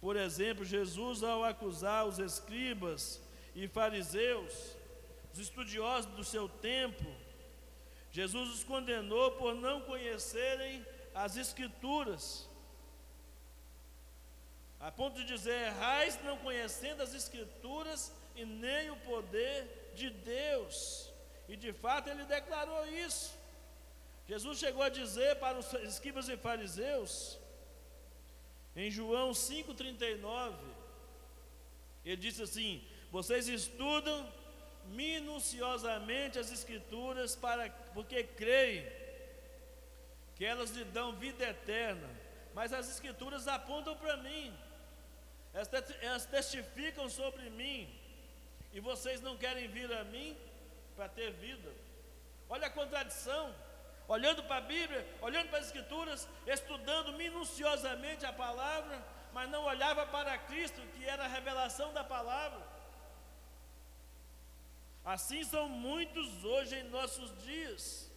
Por 0.00 0.14
exemplo, 0.14 0.64
Jesus, 0.64 1.24
ao 1.24 1.42
acusar 1.42 2.06
os 2.06 2.20
escribas 2.20 3.20
e 3.52 3.66
fariseus, 3.66 4.76
os 5.32 5.40
estudiosos 5.40 6.08
do 6.12 6.22
seu 6.22 6.48
tempo, 6.48 7.04
Jesus 8.18 8.48
os 8.54 8.64
condenou 8.64 9.26
por 9.40 9.54
não 9.54 9.80
conhecerem 9.82 10.84
as 11.24 11.36
Escrituras, 11.36 12.22
a 14.80 14.90
ponto 14.90 15.14
de 15.18 15.24
dizer: 15.32 15.58
errais 15.68 16.18
não 16.24 16.36
conhecendo 16.38 17.00
as 17.04 17.14
Escrituras 17.14 18.00
e 18.34 18.44
nem 18.44 18.90
o 18.90 18.96
poder 19.10 19.92
de 19.94 20.10
Deus. 20.10 21.12
E 21.48 21.54
de 21.64 21.72
fato 21.72 22.10
ele 22.10 22.24
declarou 22.24 22.82
isso. 23.06 23.38
Jesus 24.26 24.58
chegou 24.58 24.82
a 24.82 24.88
dizer 24.88 25.36
para 25.36 25.56
os 25.56 25.72
escribas 25.92 26.28
e 26.28 26.36
fariseus, 26.36 27.38
em 28.74 28.90
João 28.90 29.30
5,39, 29.30 30.56
ele 32.04 32.16
disse 32.16 32.42
assim: 32.42 32.84
Vocês 33.12 33.46
estudam 33.46 34.18
minuciosamente 34.88 36.38
as 36.38 36.50
Escrituras 36.50 37.36
para, 37.36 37.70
porque 37.94 38.22
creem 38.22 38.86
que 40.34 40.44
elas 40.44 40.70
lhe 40.70 40.84
dão 40.84 41.12
vida 41.12 41.44
eterna, 41.44 42.08
mas 42.54 42.72
as 42.72 42.88
Escrituras 42.88 43.48
apontam 43.48 43.96
para 43.96 44.16
mim, 44.18 44.56
elas 46.00 46.26
testificam 46.26 47.08
sobre 47.08 47.50
mim, 47.50 47.88
e 48.72 48.80
vocês 48.80 49.20
não 49.20 49.36
querem 49.36 49.68
vir 49.68 49.92
a 49.92 50.04
mim 50.04 50.36
para 50.94 51.08
ter 51.08 51.32
vida. 51.32 51.70
Olha 52.48 52.66
a 52.66 52.70
contradição 52.70 53.54
olhando 54.06 54.42
para 54.42 54.56
a 54.56 54.60
Bíblia, 54.62 55.06
olhando 55.20 55.50
para 55.50 55.58
as 55.58 55.66
Escrituras, 55.66 56.26
estudando 56.46 57.12
minuciosamente 57.12 58.24
a 58.24 58.32
palavra, 58.32 58.98
mas 59.32 59.50
não 59.50 59.64
olhava 59.64 60.06
para 60.06 60.38
Cristo, 60.38 60.80
que 60.94 61.04
era 61.04 61.24
a 61.24 61.28
revelação 61.28 61.92
da 61.92 62.02
palavra. 62.02 62.66
Assim 65.04 65.42
são 65.44 65.68
muitos 65.68 66.44
hoje 66.44 66.76
em 66.76 66.84
nossos 66.84 67.36
dias. 67.42 68.10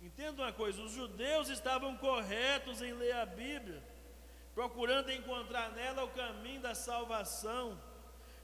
Entenda 0.00 0.42
uma 0.42 0.52
coisa: 0.52 0.80
os 0.82 0.92
judeus 0.92 1.48
estavam 1.48 1.96
corretos 1.96 2.80
em 2.82 2.92
ler 2.92 3.14
a 3.16 3.26
Bíblia, 3.26 3.82
procurando 4.54 5.10
encontrar 5.10 5.72
nela 5.72 6.04
o 6.04 6.10
caminho 6.10 6.60
da 6.60 6.74
salvação. 6.74 7.80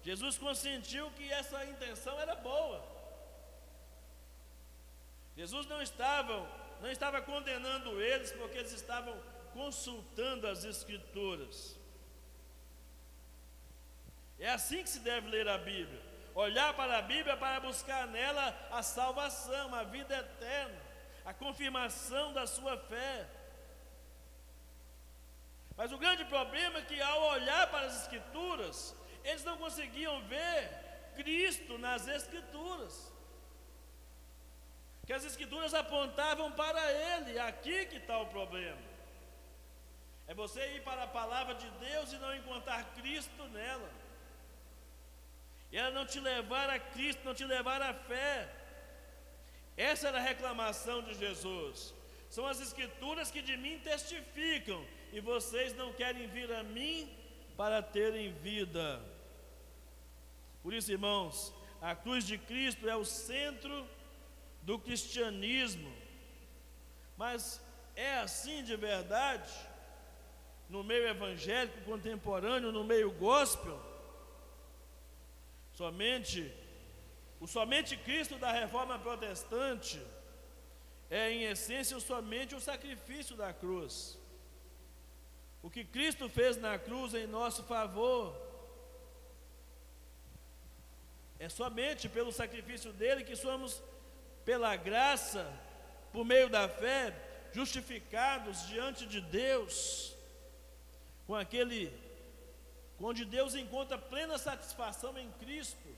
Jesus 0.02 0.36
consentiu 0.36 1.10
que 1.12 1.32
essa 1.32 1.64
intenção 1.64 2.18
era 2.20 2.34
boa. 2.34 2.84
Jesus 5.36 5.66
não 5.66 5.80
estava, 5.82 6.46
não 6.80 6.90
estava 6.90 7.20
condenando 7.22 8.00
eles 8.00 8.30
porque 8.32 8.58
eles 8.58 8.72
estavam 8.72 9.16
consultando 9.52 10.46
as 10.46 10.64
escrituras. 10.64 11.78
É 14.38 14.50
assim 14.50 14.82
que 14.82 14.88
se 14.88 15.00
deve 15.00 15.28
ler 15.28 15.48
a 15.48 15.58
Bíblia. 15.58 16.02
Olhar 16.34 16.74
para 16.74 16.98
a 16.98 17.02
Bíblia 17.02 17.36
para 17.36 17.60
buscar 17.60 18.06
nela 18.08 18.56
a 18.70 18.82
salvação, 18.82 19.74
a 19.74 19.84
vida 19.84 20.16
eterna, 20.16 20.80
a 21.24 21.32
confirmação 21.32 22.32
da 22.32 22.46
sua 22.46 22.76
fé. 22.76 23.26
Mas 25.76 25.92
o 25.92 25.98
grande 25.98 26.24
problema 26.24 26.78
é 26.78 26.82
que 26.82 27.00
ao 27.00 27.22
olhar 27.30 27.68
para 27.68 27.86
as 27.86 28.02
Escrituras, 28.02 28.94
eles 29.22 29.44
não 29.44 29.56
conseguiam 29.56 30.20
ver 30.26 30.70
Cristo 31.16 31.78
nas 31.78 32.06
Escrituras 32.08 33.14
que 35.06 35.12
as 35.12 35.24
escrituras 35.24 35.74
apontavam 35.74 36.50
para 36.52 36.92
ele, 36.92 37.38
aqui 37.38 37.86
que 37.86 37.96
está 37.96 38.18
o 38.18 38.26
problema. 38.26 38.80
É 40.26 40.32
você 40.32 40.76
ir 40.76 40.82
para 40.82 41.04
a 41.04 41.06
palavra 41.06 41.54
de 41.54 41.68
Deus 41.72 42.12
e 42.12 42.16
não 42.16 42.34
encontrar 42.34 42.82
Cristo 42.94 43.44
nela. 43.48 43.90
Ela 45.76 45.90
não 45.90 46.06
te 46.06 46.20
levar 46.20 46.70
a 46.70 46.78
Cristo, 46.78 47.24
não 47.24 47.34
te 47.34 47.44
levar 47.44 47.82
à 47.82 47.92
fé. 47.92 48.48
Essa 49.76 50.08
era 50.08 50.18
a 50.18 50.22
reclamação 50.22 51.02
de 51.02 51.14
Jesus. 51.14 51.92
São 52.30 52.46
as 52.46 52.60
escrituras 52.60 53.30
que 53.30 53.42
de 53.42 53.56
mim 53.56 53.80
testificam, 53.80 54.84
e 55.12 55.20
vocês 55.20 55.74
não 55.74 55.92
querem 55.92 56.28
vir 56.28 56.52
a 56.52 56.62
mim 56.62 57.12
para 57.56 57.82
terem 57.82 58.32
vida. 58.32 59.02
Por 60.62 60.72
isso, 60.72 60.92
irmãos, 60.92 61.52
a 61.80 61.94
cruz 61.94 62.24
de 62.24 62.38
Cristo 62.38 62.88
é 62.88 62.96
o 62.96 63.04
centro 63.04 63.86
do 64.62 64.78
cristianismo. 64.78 65.92
Mas 67.16 67.60
é 67.96 68.18
assim 68.18 68.62
de 68.62 68.76
verdade? 68.76 69.52
No 70.68 70.82
meio 70.82 71.06
evangélico 71.06 71.80
contemporâneo, 71.82 72.72
no 72.72 72.84
meio 72.84 73.10
gospel? 73.10 73.93
Somente 75.80 76.52
o 77.40 77.46
somente 77.46 77.96
Cristo 77.96 78.36
da 78.38 78.50
reforma 78.50 78.98
protestante 78.98 80.00
é 81.10 81.30
em 81.30 81.44
essência 81.44 81.98
somente 82.00 82.54
o 82.54 82.60
sacrifício 82.60 83.36
da 83.36 83.52
cruz. 83.52 84.18
O 85.62 85.70
que 85.70 85.84
Cristo 85.84 86.28
fez 86.28 86.56
na 86.56 86.78
cruz 86.78 87.12
em 87.14 87.26
nosso 87.26 87.62
favor 87.64 88.34
é 91.38 91.48
somente 91.48 92.08
pelo 92.08 92.32
sacrifício 92.32 92.92
dele 92.92 93.24
que 93.24 93.36
somos 93.36 93.82
pela 94.44 94.76
graça, 94.76 95.50
por 96.12 96.24
meio 96.24 96.48
da 96.48 96.68
fé, 96.68 97.14
justificados 97.52 98.66
diante 98.68 99.06
de 99.06 99.20
Deus, 99.20 100.14
com 101.26 101.34
aquele, 101.34 101.92
onde 103.00 103.24
Deus 103.24 103.54
encontra 103.54 103.98
plena 103.98 104.38
satisfação 104.38 105.16
em 105.18 105.30
Cristo. 105.32 105.88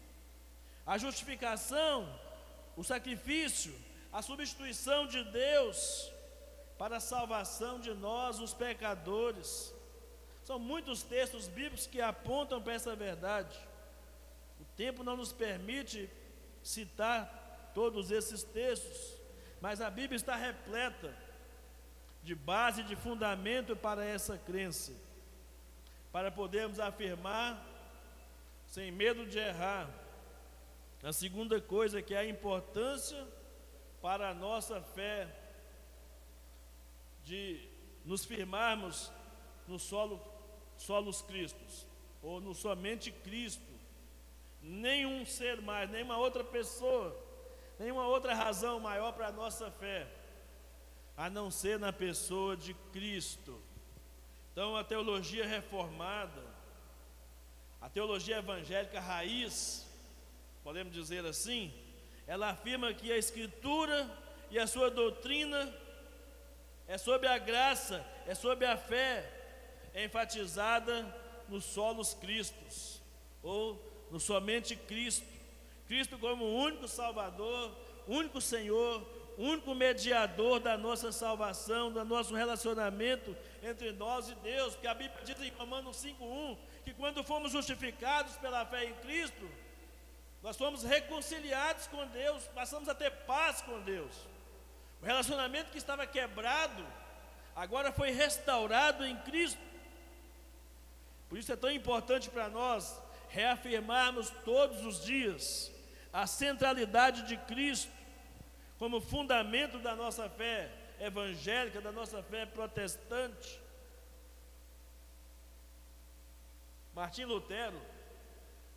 A 0.87 0.99
justificação, 0.99 2.09
o 2.77 2.85
sacrifício, 2.85 3.75
a 4.13 4.23
substituição 4.23 5.07
de 5.07 5.23
Deus 5.25 6.11
para 6.79 6.97
a 6.97 7.01
salvação 7.01 7.79
de 7.81 7.93
nós, 7.95 8.39
os 8.39 8.55
pecadores. 8.55 9.75
São 10.45 10.59
muitos 10.59 11.03
textos 11.03 11.49
bíblicos 11.49 11.87
que 11.87 12.01
apontam 12.01 12.63
para 12.63 12.75
essa 12.75 12.95
verdade. 12.95 13.59
O 14.61 14.65
tempo 14.77 15.03
não 15.03 15.17
nos 15.17 15.33
permite 15.33 16.09
citar 16.63 17.71
todos 17.75 18.11
esses 18.11 18.43
textos, 18.43 19.21
mas 19.61 19.81
a 19.81 19.91
Bíblia 19.91 20.17
está 20.17 20.37
repleta 20.37 21.15
de 22.23 22.35
base, 22.35 22.83
de 22.83 22.97
fundamento 22.97 23.77
para 23.77 24.05
essa 24.05 24.37
crença, 24.37 24.93
para 26.17 26.31
podermos 26.31 26.81
afirmar, 26.81 27.63
sem 28.67 28.91
medo 28.91 29.27
de 29.27 29.39
errar, 29.39 29.87
a 31.03 31.13
segunda 31.13 31.61
coisa 31.61 32.01
que 32.01 32.15
é 32.15 32.17
a 32.17 32.27
importância 32.27 33.23
para 34.01 34.31
a 34.31 34.35
nossa 34.35 34.81
fé 34.81 35.29
de 37.23 37.69
nos 38.03 38.25
firmarmos 38.25 39.13
no 39.69 39.79
solo, 39.79 40.19
solos 40.79 41.21
Cristos, 41.21 41.87
ou 42.23 42.41
no 42.41 42.55
somente 42.55 43.13
Cristo, 43.13 43.75
nenhum 44.63 45.23
ser 45.27 45.61
mais, 45.61 45.91
nenhuma 45.91 46.17
outra 46.17 46.43
pessoa 46.43 47.15
nenhuma 47.79 48.09
outra 48.09 48.35
razão 48.35 48.81
maior 48.81 49.13
para 49.13 49.27
a 49.27 49.33
nossa 49.33 49.71
fé, 49.71 50.09
a 51.15 51.29
não 51.29 51.51
ser 51.51 51.79
na 51.79 51.93
pessoa 51.93 52.57
de 52.57 52.73
Cristo. 52.91 53.66
Então, 54.57 54.75
a 54.75 54.83
teologia 54.83 55.47
reformada, 55.47 56.43
a 57.79 57.91
teologia 57.91 58.39
evangélica 58.39 58.99
raiz, 58.99 59.87
podemos 60.65 60.95
dizer 60.95 61.27
assim, 61.27 61.71
ela 62.27 62.49
afirma 62.49 62.95
que 62.95 63.13
a 63.13 63.19
Escritura 63.19 64.11
e 64.51 64.59
a 64.59 64.67
sua 64.67 64.91
doutrina 64.91 65.71
é 66.89 66.97
sobre 66.97 67.29
a 67.29 67.37
graça, 67.37 68.03
é 68.27 68.35
sobre 68.35 68.65
a 68.65 68.79
fé, 68.79 69.31
é 69.93 70.07
enfatizada 70.07 71.05
nos 71.51 71.67
solos 71.67 72.15
Cristos, 72.15 73.03
ou 73.43 73.79
no 74.11 74.19
somente 74.19 74.75
Cristo. 74.75 75.27
Cristo 75.87 76.17
como 76.19 76.47
único 76.47 76.89
Salvador, 76.89 77.77
único 78.09 78.41
Senhor, 78.41 79.07
único 79.39 79.75
mediador 79.75 80.61
da 80.61 80.77
nossa 80.77 81.13
salvação, 81.13 81.93
do 81.93 82.05
nosso 82.05 82.35
relacionamento 82.35 83.37
entre 83.63 83.93
nós 83.93 84.29
e 84.29 84.35
Deus, 84.37 84.75
porque 84.75 84.87
a 84.87 84.95
Bíblia 84.95 85.25
diz 85.25 85.41
em 85.41 85.51
Romanos 85.51 85.97
5:1 85.97 86.57
que 86.85 86.95
quando 86.95 87.23
fomos 87.23 87.53
justificados 87.53 88.37
pela 88.37 88.65
fé 88.65 88.85
em 88.85 88.95
Cristo, 88.95 89.49
nós 90.43 90.57
fomos 90.57 90.83
reconciliados 90.83 91.87
com 91.89 92.07
Deus, 92.09 92.45
passamos 92.55 92.89
a 92.89 92.95
ter 92.95 93.11
paz 93.11 93.61
com 93.61 93.81
Deus. 93.81 94.15
O 95.03 95.05
relacionamento 95.05 95.71
que 95.71 95.79
estava 95.79 96.07
quebrado, 96.07 96.87
agora 97.55 97.93
foi 97.93 98.11
restaurado 98.11 99.05
em 99.05 99.17
Cristo. 99.19 99.61
Por 101.29 101.39
isso 101.39 101.53
é 101.53 101.57
tão 101.57 101.71
importante 101.71 102.31
para 102.31 102.49
nós 102.49 102.99
reafirmarmos 103.29 104.31
todos 104.45 104.85
os 104.87 105.05
dias 105.05 105.73
a 106.13 106.27
centralidade 106.27 107.23
de 107.23 107.37
Cristo 107.37 107.96
como 108.79 109.01
fundamento 109.01 109.79
da 109.79 109.95
nossa 109.95 110.29
fé 110.29 110.71
evangélica, 111.01 111.81
da 111.81 111.93
nossa 111.93 112.23
fé 112.23 112.47
protestante. 112.47 113.61
Martim 116.95 117.25
Lutero, 117.25 117.81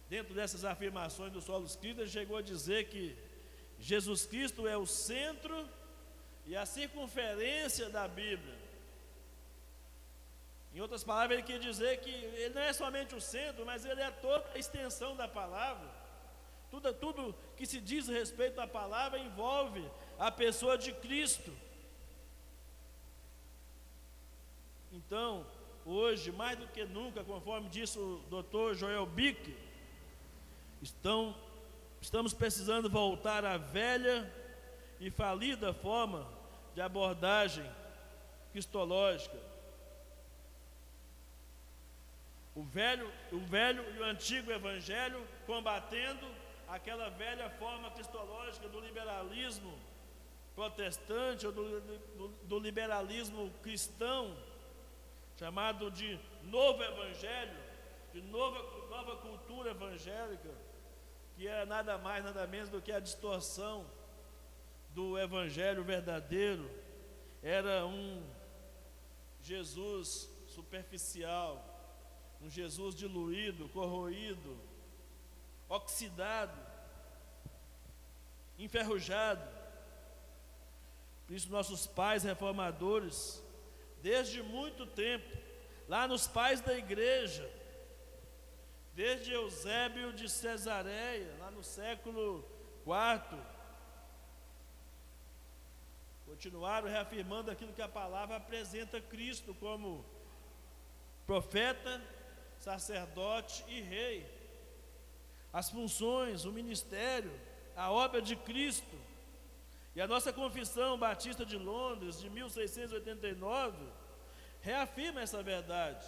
dentro 0.10 0.34
dessas 0.34 0.66
afirmações 0.66 1.32
do 1.32 1.42
Solos 1.42 1.76
Cristo, 1.76 2.08
chegou 2.08 2.38
a 2.38 2.42
dizer 2.42 2.90
que 2.90 3.18
Jesus 3.80 4.26
Cristo 4.26 4.68
é 4.68 4.76
o 4.76 4.86
centro 4.86 5.68
e 6.46 6.56
a 6.56 6.66
circunferência 6.66 7.90
da 7.90 8.08
Bíblia. 8.08 8.58
Em 10.74 10.82
outras 10.82 11.04
palavras, 11.04 11.38
ele 11.38 11.48
quer 11.48 11.60
dizer 11.60 12.00
que 12.00 12.10
ele 12.10 12.54
não 12.54 12.62
é 12.62 12.74
somente 12.74 13.16
o 13.16 13.22
centro, 13.22 13.66
mas 13.66 13.86
ele 13.86 14.02
é 14.02 14.12
toda 14.12 14.50
a 14.54 14.58
extensão 14.58 15.16
da 15.16 15.28
palavra. 15.28 15.99
Tudo, 16.72 16.94
tudo 16.94 17.36
que 17.58 17.66
se 17.66 17.80
diz 17.80 18.08
respeito 18.08 18.60
à 18.62 18.68
palavra 18.68 19.20
envolve 19.20 19.84
a 20.18 20.32
pessoa 20.32 20.78
de 20.78 20.92
Cristo. 20.94 21.52
Então, 24.92 25.46
hoje, 25.86 26.32
mais 26.32 26.58
do 26.58 26.68
que 26.68 26.86
nunca, 26.86 27.24
conforme 27.24 27.70
disse 27.70 27.98
o 27.98 28.22
doutor 28.30 28.76
Joel 28.76 29.06
Bick, 29.06 29.56
estão, 30.82 31.36
estamos 32.02 32.34
precisando 32.34 32.90
voltar 32.90 33.46
à 33.46 33.58
velha 33.58 34.32
e 35.00 35.10
falida 35.10 35.74
forma 35.74 36.28
de 36.76 36.82
abordagem 36.82 37.66
cristológica. 38.52 39.38
O 42.56 42.64
velho, 42.64 43.12
o 43.32 43.40
velho 43.40 43.84
e 43.96 44.00
o 44.00 44.04
antigo 44.04 44.52
evangelho 44.52 45.26
combatendo 45.46 46.28
aquela 46.70 47.10
velha 47.10 47.50
forma 47.52 47.90
cristológica 47.92 48.68
do 48.70 48.80
liberalismo 48.80 49.78
protestante 50.56 51.46
ou 51.48 51.52
do, 51.52 51.82
do, 51.82 52.28
do 52.44 52.60
liberalismo 52.60 53.50
cristão, 53.62 54.36
chamado 55.38 55.90
de 55.90 56.20
novo 56.44 56.84
evangelho, 56.84 57.58
de 58.12 58.22
nova, 58.22 58.62
nova 58.90 59.16
cultura 59.18 59.72
evangélica, 59.72 60.50
que 61.36 61.48
é 61.48 61.66
nada 61.66 61.98
mais, 61.98 62.24
nada 62.24 62.46
menos 62.46 62.70
do 62.70 62.82
que 62.82 62.92
a 62.92 63.00
distorção 63.00 63.86
do 64.90 65.18
evangelho 65.18 65.84
verdadeiro. 65.84 66.70
Era 67.42 67.86
um 67.86 68.22
Jesus 69.42 70.30
superficial, 70.48 71.64
um 72.42 72.50
Jesus 72.50 72.94
diluído, 72.94 73.70
corroído, 73.70 74.69
oxidado, 75.70 76.58
enferrujado. 78.58 79.48
Por 81.28 81.36
isso, 81.36 81.52
nossos 81.52 81.86
pais 81.86 82.24
reformadores, 82.24 83.42
desde 84.02 84.42
muito 84.42 84.88
tempo, 84.88 85.38
lá 85.88 86.08
nos 86.08 86.28
pais 86.28 86.60
da 86.60 86.76
igreja, 86.76 87.48
desde 88.96 89.32
Eusébio 89.32 90.12
de 90.12 90.28
Cesareia, 90.28 91.36
lá 91.40 91.52
no 91.52 91.64
século 91.64 92.44
IV, 92.84 93.40
continuaram 96.26 96.90
reafirmando 96.90 97.52
aquilo 97.52 97.74
que 97.74 97.82
a 97.82 97.88
palavra 97.88 98.38
apresenta 98.38 99.00
Cristo 99.00 99.54
como 99.54 100.04
profeta, 101.26 102.02
sacerdote 102.58 103.64
e 103.68 103.82
rei 103.82 104.39
as 105.52 105.70
funções, 105.70 106.46
o 106.46 106.52
ministério, 106.52 107.32
a 107.76 107.92
obra 107.92 108.22
de 108.22 108.36
Cristo. 108.36 108.98
E 109.96 110.02
a 110.02 110.08
nossa 110.08 110.32
confissão 110.32 110.98
batista 110.98 111.46
de 111.46 111.58
Londres, 111.58 112.20
de 112.20 112.30
1689, 112.30 113.78
reafirma 114.62 115.22
essa 115.22 115.42
verdade. 115.42 116.06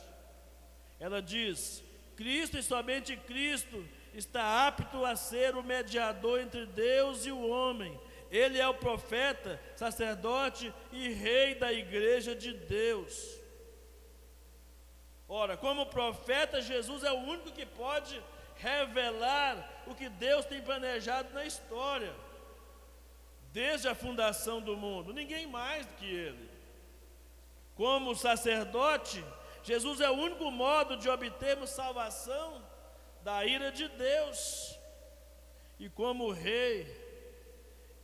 Ela 1.00 1.22
diz: 1.22 1.84
Cristo 2.16 2.58
e 2.58 2.64
somente 2.64 3.18
Cristo 3.18 3.84
está 4.14 4.68
apto 4.68 5.04
a 5.06 5.16
ser 5.16 5.56
o 5.56 5.64
mediador 5.64 6.40
entre 6.40 6.66
Deus 6.66 7.26
e 7.26 7.32
o 7.32 7.48
homem. 7.48 8.00
Ele 8.30 8.60
é 8.60 8.68
o 8.68 8.74
profeta, 8.74 9.60
sacerdote 9.76 10.74
e 10.92 11.10
rei 11.10 11.56
da 11.56 11.74
igreja 11.74 12.34
de 12.34 12.54
Deus. 12.54 13.40
Ora, 15.28 15.58
como 15.58 15.86
profeta, 15.86 16.62
Jesus 16.62 17.04
é 17.04 17.12
o 17.12 17.18
único 17.18 17.52
que 17.52 17.66
pode 17.66 18.22
revelar 18.62 19.84
o 19.88 19.96
que 19.96 20.08
Deus 20.08 20.46
tem 20.46 20.62
planejado 20.62 21.34
na 21.34 21.46
história, 21.46 22.14
desde 23.52 23.88
a 23.88 23.96
fundação 23.96 24.62
do 24.62 24.78
mundo, 24.78 25.14
ninguém 25.14 25.48
mais 25.48 25.86
do 25.86 25.94
que 25.96 26.06
Ele. 26.06 26.50
Como 27.76 28.16
sacerdote, 28.16 29.24
Jesus 29.64 30.00
é 30.00 30.10
o 30.10 30.14
único 30.14 30.50
modo 30.52 30.96
de 30.98 31.10
obtermos 31.10 31.72
salvação 31.72 32.64
da 33.24 33.46
ira 33.46 33.72
de 33.72 33.88
Deus, 33.88 34.78
e 35.80 35.90
como 35.90 36.32
Rei, 36.32 36.88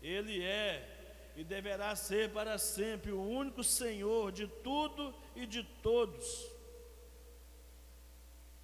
Ele 0.01 0.43
é 0.43 0.95
e 1.36 1.43
deverá 1.43 1.95
ser 1.95 2.32
para 2.32 2.58
sempre 2.58 3.12
o 3.12 3.22
único 3.22 3.64
Senhor 3.64 4.32
de 4.32 4.47
tudo 4.47 5.14
e 5.36 5.45
de 5.45 5.64
todos. 5.64 6.57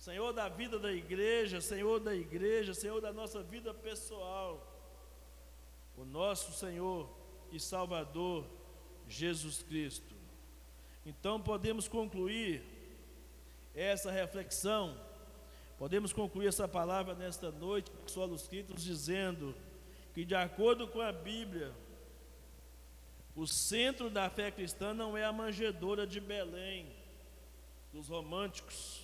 Senhor 0.04 0.34
da 0.34 0.50
vida 0.50 0.78
da 0.78 0.92
igreja, 0.92 1.62
Senhor 1.62 1.98
da 1.98 2.14
igreja, 2.14 2.74
Senhor 2.74 3.00
da 3.00 3.14
nossa 3.14 3.42
vida 3.42 3.74
pessoal, 3.74 4.62
o 5.96 6.04
nosso 6.04 6.52
Senhor 6.52 7.10
e 7.54 7.58
Salvador 7.58 8.46
Jesus 9.08 9.64
Cristo. 9.64 10.14
Então 11.06 11.40
podemos 11.40 11.88
concluir 11.88 12.62
essa 13.74 14.12
reflexão, 14.12 15.00
podemos 15.78 16.12
concluir 16.12 16.48
essa 16.48 16.68
palavra 16.68 17.16
nesta 17.16 17.50
noite, 17.50 17.90
solos 18.06 18.42
escritos, 18.42 18.84
dizendo 18.84 19.56
que, 20.14 20.26
de 20.26 20.36
acordo 20.36 20.86
com 20.86 21.00
a 21.00 21.14
Bíblia, 21.14 21.74
o 23.38 23.48
centro 23.48 24.10
da 24.10 24.30
fé 24.30 24.52
cristã 24.52 24.94
não 24.94 25.18
é 25.18 25.24
a 25.24 25.32
manjedoura 25.32 26.06
de 26.06 26.20
Belém, 26.20 26.94
dos 27.94 28.10
românticos, 28.10 29.03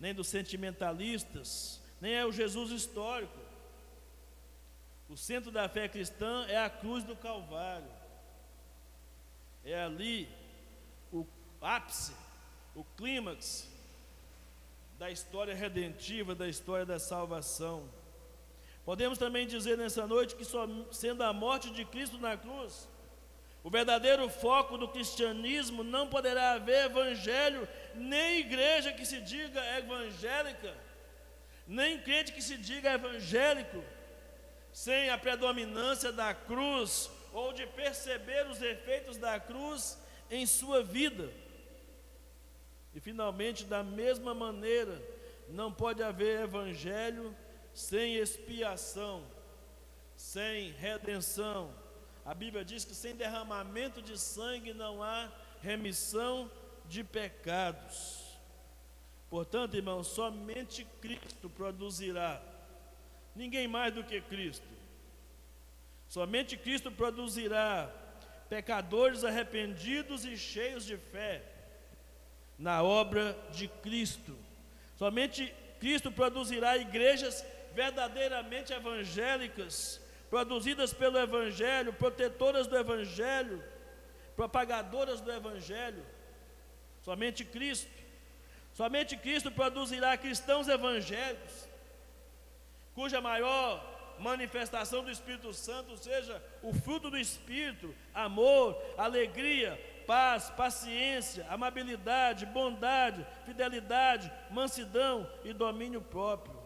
nem 0.00 0.14
dos 0.14 0.28
sentimentalistas, 0.28 1.80
nem 2.00 2.14
é 2.14 2.24
o 2.24 2.32
Jesus 2.32 2.70
histórico. 2.70 3.38
O 5.08 5.16
centro 5.16 5.50
da 5.50 5.68
fé 5.68 5.88
cristã 5.88 6.46
é 6.48 6.56
a 6.56 6.70
cruz 6.70 7.04
do 7.04 7.14
Calvário. 7.14 7.90
É 9.62 9.82
ali 9.84 10.26
o 11.12 11.26
ápice, 11.60 12.14
o 12.74 12.82
clímax 12.96 13.68
da 14.98 15.10
história 15.10 15.54
redentiva, 15.54 16.34
da 16.34 16.48
história 16.48 16.86
da 16.86 16.98
salvação. 16.98 17.88
Podemos 18.84 19.18
também 19.18 19.46
dizer 19.46 19.76
nessa 19.76 20.06
noite 20.06 20.34
que 20.34 20.44
só 20.44 20.66
sendo 20.90 21.22
a 21.22 21.32
morte 21.32 21.70
de 21.70 21.84
Cristo 21.84 22.18
na 22.18 22.36
cruz, 22.36 22.88
o 23.62 23.68
verdadeiro 23.68 24.28
foco 24.28 24.78
do 24.78 24.88
cristianismo 24.88 25.84
não 25.84 26.08
poderá 26.08 26.52
haver 26.52 26.86
evangelho, 26.86 27.68
nem 27.94 28.38
igreja 28.38 28.92
que 28.92 29.04
se 29.04 29.20
diga 29.20 29.60
evangélica, 29.78 30.74
nem 31.66 32.00
crente 32.00 32.32
que 32.32 32.40
se 32.40 32.56
diga 32.56 32.94
evangélico, 32.94 33.84
sem 34.72 35.10
a 35.10 35.18
predominância 35.18 36.10
da 36.10 36.32
cruz 36.32 37.10
ou 37.32 37.52
de 37.52 37.66
perceber 37.66 38.46
os 38.46 38.62
efeitos 38.62 39.18
da 39.18 39.38
cruz 39.38 39.98
em 40.30 40.46
sua 40.46 40.82
vida. 40.82 41.30
E 42.94 43.00
finalmente, 43.00 43.64
da 43.64 43.82
mesma 43.82 44.34
maneira, 44.34 45.00
não 45.48 45.70
pode 45.70 46.02
haver 46.02 46.40
evangelho 46.40 47.36
sem 47.74 48.16
expiação, 48.16 49.22
sem 50.16 50.70
redenção 50.72 51.72
a 52.24 52.34
Bíblia 52.34 52.64
diz 52.64 52.84
que 52.84 52.94
sem 52.94 53.14
derramamento 53.14 54.00
de 54.02 54.18
sangue 54.18 54.72
não 54.72 55.02
há 55.02 55.30
remissão 55.62 56.50
de 56.86 57.02
pecados. 57.02 58.38
Portanto, 59.28 59.76
irmão, 59.76 60.02
somente 60.02 60.84
Cristo 61.00 61.48
produzirá, 61.48 62.42
ninguém 63.34 63.68
mais 63.68 63.94
do 63.94 64.02
que 64.02 64.20
Cristo. 64.20 64.66
Somente 66.08 66.56
Cristo 66.56 66.90
produzirá 66.90 67.88
pecadores 68.48 69.22
arrependidos 69.22 70.24
e 70.24 70.36
cheios 70.36 70.84
de 70.84 70.96
fé 70.96 71.44
na 72.58 72.82
obra 72.82 73.38
de 73.52 73.68
Cristo. 73.68 74.36
Somente 74.96 75.54
Cristo 75.78 76.10
produzirá 76.10 76.76
igrejas 76.76 77.44
verdadeiramente 77.72 78.72
evangélicas, 78.72 79.99
produzidas 80.30 80.94
pelo 80.94 81.18
Evangelho, 81.18 81.92
protetoras 81.92 82.68
do 82.68 82.78
Evangelho, 82.78 83.62
propagadoras 84.36 85.20
do 85.20 85.30
Evangelho. 85.30 86.02
Somente 87.02 87.44
Cristo. 87.44 87.90
Somente 88.72 89.16
Cristo 89.16 89.50
produzirá 89.50 90.16
cristãos 90.16 90.68
evangélicos, 90.68 91.68
cuja 92.94 93.20
maior 93.20 93.84
manifestação 94.20 95.02
do 95.02 95.10
Espírito 95.10 95.52
Santo 95.52 95.96
seja 95.96 96.40
o 96.62 96.72
fruto 96.72 97.10
do 97.10 97.18
Espírito, 97.18 97.92
amor, 98.14 98.80
alegria, 98.96 99.78
paz, 100.06 100.50
paciência, 100.50 101.44
amabilidade, 101.50 102.46
bondade, 102.46 103.26
fidelidade, 103.44 104.30
mansidão 104.50 105.28
e 105.42 105.52
domínio 105.52 106.00
próprio. 106.00 106.59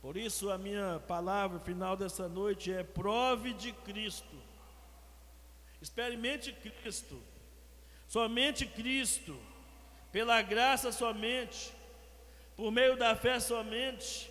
Por 0.00 0.16
isso, 0.16 0.50
a 0.50 0.58
minha 0.58 1.02
palavra 1.06 1.58
final 1.58 1.96
dessa 1.96 2.28
noite 2.28 2.72
é: 2.72 2.82
prove 2.82 3.52
de 3.54 3.72
Cristo, 3.72 4.36
experimente 5.80 6.52
Cristo, 6.52 7.20
somente 8.06 8.66
Cristo, 8.66 9.38
pela 10.12 10.40
graça 10.42 10.92
somente, 10.92 11.72
por 12.56 12.70
meio 12.70 12.96
da 12.96 13.14
fé 13.16 13.40
somente. 13.40 14.30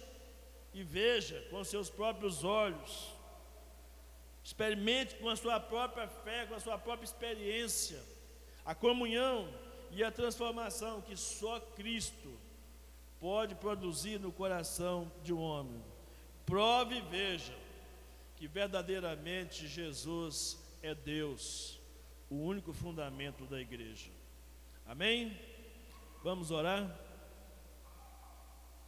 E 0.74 0.84
veja 0.84 1.40
com 1.50 1.64
seus 1.64 1.90
próprios 1.90 2.44
olhos. 2.44 3.14
Experimente 4.44 5.16
com 5.16 5.30
a 5.30 5.36
sua 5.36 5.58
própria 5.58 6.06
fé, 6.08 6.46
com 6.46 6.54
a 6.54 6.60
sua 6.60 6.78
própria 6.78 7.06
experiência, 7.06 7.98
a 8.66 8.76
comunhão 8.76 9.48
e 9.90 10.04
a 10.04 10.12
transformação 10.12 11.02
que 11.02 11.16
só 11.16 11.60
Cristo 11.62 12.45
pode 13.20 13.56
produzir 13.56 14.20
no 14.20 14.32
coração 14.32 15.12
de 15.24 15.34
um 15.34 15.40
homem. 15.40 15.82
Prove 16.46 16.96
e 16.98 17.02
veja 17.02 17.56
que 18.36 18.48
verdadeiramente 18.48 19.68
Jesus 19.68 20.60
é 20.82 20.94
Deus, 20.94 21.80
o 22.30 22.36
único 22.36 22.74
fundamento 22.74 23.46
da 23.46 23.60
igreja. 23.60 24.12
Amém? 24.86 25.40
Vamos 26.24 26.52
orar? 26.52 27.05